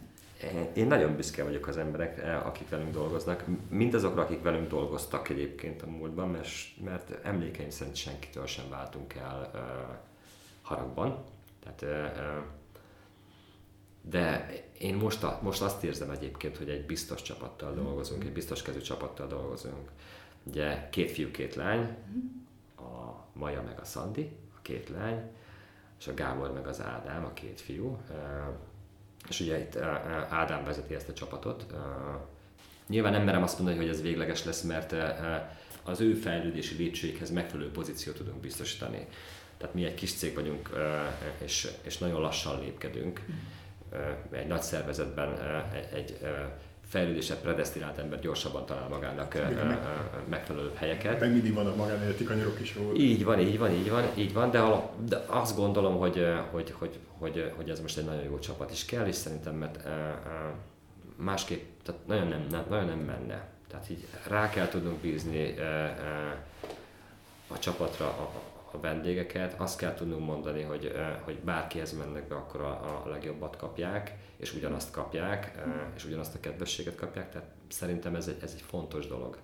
[0.74, 3.44] Én nagyon büszke vagyok az emberekre, akik velünk dolgoznak.
[3.70, 6.48] Mindazokra, akik velünk dolgoztak egyébként a múltban, mert,
[6.84, 9.62] mert emlékeim szerint senkitől sem váltunk el uh,
[10.62, 11.24] haragban.
[11.64, 12.44] Tehát, uh,
[14.02, 18.62] de én most, a, most azt érzem egyébként, hogy egy biztos csapattal dolgozunk, egy biztos
[18.62, 19.90] kezű csapattal dolgozunk.
[20.44, 21.96] Ugye két fiú, két lány,
[22.78, 25.32] a Maja meg a Szandi, a két lány,
[26.00, 27.98] és a Gábor meg az Ádám, a két fiú.
[29.30, 29.76] És ugye itt
[30.30, 31.66] Ádám vezeti ezt a csapatot.
[32.88, 34.96] Nyilván nem merem azt mondani, hogy ez végleges lesz, mert
[35.84, 39.08] az ő fejlődési lépcsőikhez megfelelő pozíciót tudunk biztosítani.
[39.58, 40.70] Tehát mi egy kis cég vagyunk,
[41.38, 43.26] és, és nagyon lassan lépkedünk.
[44.32, 45.40] Egy nagy szervezetben
[45.94, 46.18] egy,
[46.92, 49.38] egy fejlődésre predestinált ember gyorsabban talál magának
[50.30, 51.20] megfelelő helyeket.
[51.20, 52.98] Meg mindig vannak magánéleti kanyarok is volt.
[52.98, 56.74] Így van, így van, így van, így van, de, alap, de azt gondolom, hogy, hogy,
[56.78, 59.88] hogy, hogy, hogy ez most egy nagyon jó csapat is kell, és szerintem, mert
[61.16, 63.50] másképp tehát nagyon nem, nem, nagyon nem menne.
[63.68, 65.56] Tehát így rá kell tudnunk bízni
[67.48, 68.32] a csapatra a,
[68.72, 72.70] a vendégeket, azt kell tudnunk mondani, hogy, hogy bárkihez mennek be, akkor a,
[73.06, 75.52] a legjobbat kapják, és ugyanazt kapják,
[75.96, 79.38] és ugyanazt a kedvességet kapják, tehát szerintem ez egy, ez egy fontos dolog.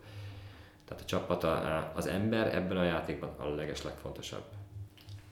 [0.88, 1.44] Tehát a csapat,
[1.96, 4.44] az ember ebben a játékban a leges legfontosabb.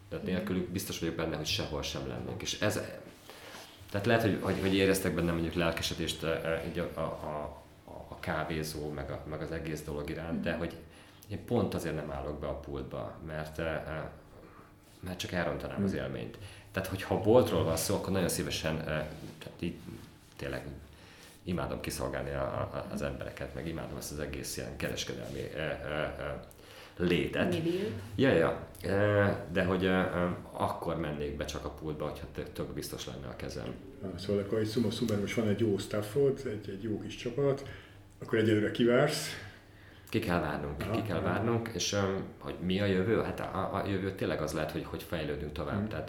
[0.10, 2.42] Tehát nélkülük biztos vagyok benne, hogy sehol sem lennénk.
[2.42, 2.82] És ez,
[3.92, 6.60] tehát lehet, hogy, hogy, hogy éreztek benne mondjuk lelkesedést a,
[6.96, 7.64] a, a,
[8.08, 10.76] a kávézó, meg, a, meg az egész dolog iránt, de hogy
[11.28, 13.58] én pont azért nem állok be a pultba, mert,
[15.00, 16.00] mert csak elrontanám az hmm.
[16.00, 16.38] élményt.
[16.76, 19.76] Tehát, hogyha boltról van szó, akkor nagyon szívesen, tehát így
[20.36, 20.66] tényleg
[21.44, 25.42] imádom kiszolgálni a, a, az embereket, meg imádom ezt az egész ilyen kereskedelmi
[26.98, 27.50] létet.
[27.64, 27.88] Millió.
[28.16, 28.68] Ja, ja.
[29.52, 29.90] De hogy
[30.52, 33.74] akkor mennék be csak a pultba, hogyha tök biztos lenne a kezem.
[34.18, 37.66] Szóval akkor egy summa summarum, most van egy jó staffod, egy, egy jó kis csapat,
[38.20, 39.28] akkor egyelőre kivársz,
[40.10, 41.96] ki kell várnunk, ki kell várnunk, és
[42.38, 43.22] hogy mi a jövő?
[43.22, 45.82] Hát a, a jövő tényleg az lehet, hogy, hogy fejlődünk tovább.
[45.82, 45.88] Mm.
[45.88, 46.08] Tehát,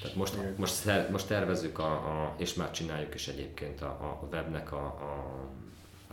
[0.00, 4.72] tehát most, most, most tervezzük, a, a, és már csináljuk is egyébként a, a webnek
[4.72, 5.38] a, a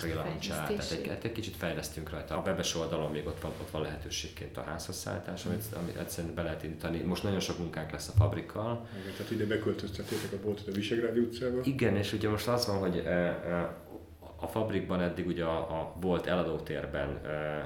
[0.04, 2.38] relaunchát, tehát egy, egy kicsit fejlesztünk rajta.
[2.38, 6.34] A webes oldalon még ott van, ott van lehetőségként a házhoz szállítás, amit, amit egyszerűen
[6.34, 7.02] be lehet indítani.
[7.02, 8.88] Most nagyon sok munkánk lesz a fabrikkal.
[9.02, 11.60] Igen, tehát ide beköltöztetétek a boltot a Visegrádi utcába.
[11.64, 13.04] Igen, és ugye most az van, hogy
[14.46, 17.66] a fabrikban eddig ugye a, a volt eladótérben e,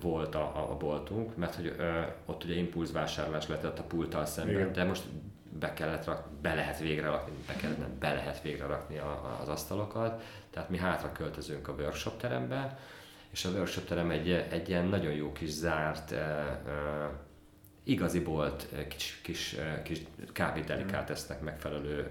[0.00, 4.72] volt a, a boltunk, mert hogy e, ott ugye impulzvásárlás lehetett a pulttal szemben, Igen.
[4.72, 5.02] de most
[5.58, 9.10] be kellett rak, be lehet végre rakni, be, kellett, nem, be lehet végre rakni a,
[9.10, 12.78] a, az asztalokat, tehát mi hátra költözünk a workshop terembe,
[13.30, 17.10] és a workshop terem egy, egy ilyen nagyon jó kis zárt e, e,
[17.84, 20.00] igazi bolt, kis, kis, kis
[20.32, 22.08] kávédelikátesznek megfelelő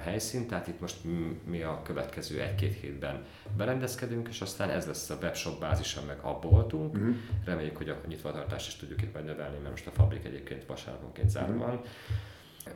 [0.00, 0.96] helyszín, tehát itt most
[1.44, 3.24] mi a következő egy-két hétben
[3.56, 6.94] berendezkedünk, és aztán ez lesz a webshop bázisa, meg a boltunk.
[6.94, 7.14] Uh-huh.
[7.44, 11.30] Reméljük, hogy a nyitvatartást is tudjuk itt majd növelni, mert most a fabrik egyébként vasárnaponként
[11.30, 11.66] zárva uh-huh.
[11.66, 11.80] van.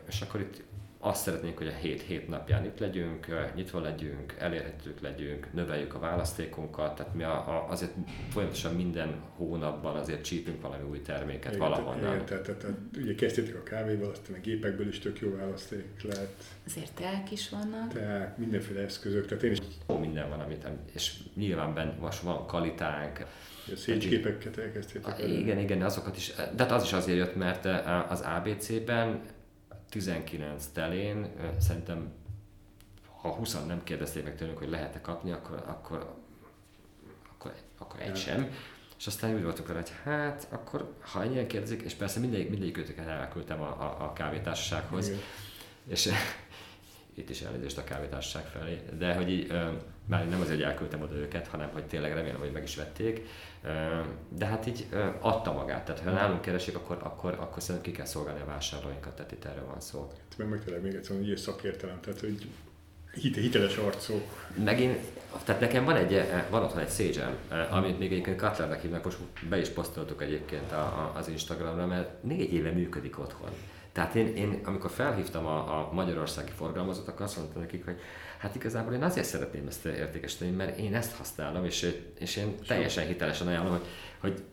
[0.07, 0.63] És akkor itt
[0.99, 5.99] azt szeretnénk, hogy a hét hét napján itt legyünk, nyitva legyünk, elérhetők legyünk, növeljük a
[5.99, 7.91] választékunkat, tehát mi a, a, azért
[8.29, 12.13] folyamatosan minden hónapban azért csípünk valami új terméket igen, valahonnan.
[12.13, 16.03] Igen, tehát, tehát, tehát, ugye kezdtétek a kávéval, aztán a gépekből is tök jó választék
[16.03, 16.33] lehet.
[16.65, 17.93] Azért teák is vannak.
[17.93, 19.57] Tehát mindenféle eszközök, tehát én is...
[19.87, 23.25] Ó, minden van, amit, és nyilván benne most van kvalitánk,
[23.73, 25.23] a széncsgépeket elkezdtétek.
[25.27, 27.65] Igen, igen, azokat is, de hát az is azért jött, mert
[28.09, 29.21] az ABC-ben
[29.89, 31.27] 19 telén
[31.59, 32.11] szerintem
[33.21, 36.15] ha 20 nem kérdezték meg tőlünk, hogy lehet-e kapni, akkor, akkor,
[37.31, 38.51] akkor, akkor egy sem.
[38.97, 43.07] És aztán úgy voltunk hogy hát akkor ha ennyien kérdezik, és persze mindegyik, mindegyik őtöket
[43.07, 45.19] elküldtem a, a, a kávétársasághoz, Igen.
[45.87, 46.09] és
[47.19, 49.53] itt is elnézést a kávétársaság felé, de hogy így,
[50.07, 53.27] már nem azért, hogy elküldtem oda őket, hanem hogy tényleg remélem, hogy meg is vették,
[54.29, 54.87] de hát így
[55.19, 59.15] adta magát, tehát ha nálunk keresik, akkor, akkor, akkor szerintem ki kell szolgálni a vásárlóinkat,
[59.15, 60.11] tehát itt erről van szó.
[60.29, 62.47] Hát meg, meg tényleg még egyszer, hogy szakértelem, tehát hogy
[63.13, 64.49] hite, hiteles arcok.
[64.63, 64.97] Megint,
[65.43, 67.37] tehát nekem van, egy, van otthon egy sage
[67.69, 69.17] amit még egyébként Cutlernek hívnak, most
[69.49, 73.49] be is posztoltuk egyébként a, a, az Instagramra, mert négy éve működik otthon.
[73.91, 77.99] Tehát én, én amikor felhívtam a, a magyarországi forgalmazót, akkor azt mondtam nekik, hogy
[78.37, 83.07] hát igazából én azért szeretném ezt értékesíteni, mert én ezt használom, és, és én teljesen
[83.07, 83.85] hitelesen ajánlom, hogy,
[84.19, 84.43] hogy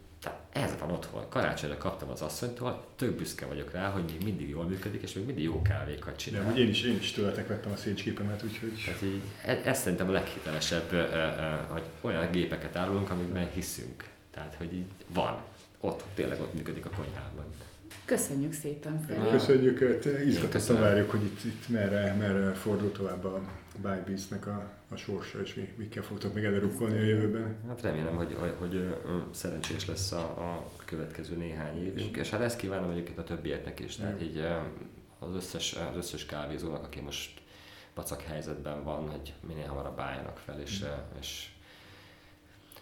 [0.53, 1.29] ez van otthon.
[1.29, 5.25] Karácsonyra kaptam az asszonytól, tök büszke vagyok rá, hogy még mindig jól működik, és még
[5.25, 6.53] mindig jó kávékat csinál.
[6.53, 8.83] De, én is, én is tőletek vettem a szécsképemet, úgyhogy...
[8.85, 10.91] Tehát így, ez, ez szerintem a leghitelesebb,
[11.69, 14.05] hogy olyan gépeket árulunk, amikben hiszünk.
[14.31, 15.43] Tehát, hogy így van.
[15.81, 17.45] Ott, tényleg ott működik a konyhában.
[18.05, 19.31] Köszönjük szépen, Feri.
[19.31, 23.41] Köszönjük, izgatottan várjuk, hogy itt, itt merre, merre fordul tovább a
[23.77, 27.57] Bybeats-nek a, a sorsa, és mi, mikkel fogtok még előrukkolni a jövőben.
[27.69, 28.95] Hát remélem, hogy, hogy, hogy
[29.31, 33.97] szerencsés lesz a, a következő néhány évünk, és hát ezt kívánom egyébként a többieknek is.
[33.97, 34.47] Tehát így
[35.19, 37.41] az összes, az összes kávézónak, aki most
[37.95, 41.19] pacak helyzetben van, hogy minél hamarabb álljanak fel, és, mm.
[41.21, 41.49] és,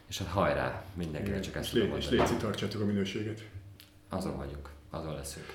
[0.07, 1.97] és hát hajrá, mindenkinek csak ezt tudom.
[1.97, 3.41] És légy, tartsátok a minőséget.
[4.09, 5.47] Azon vagyunk azon leszünk.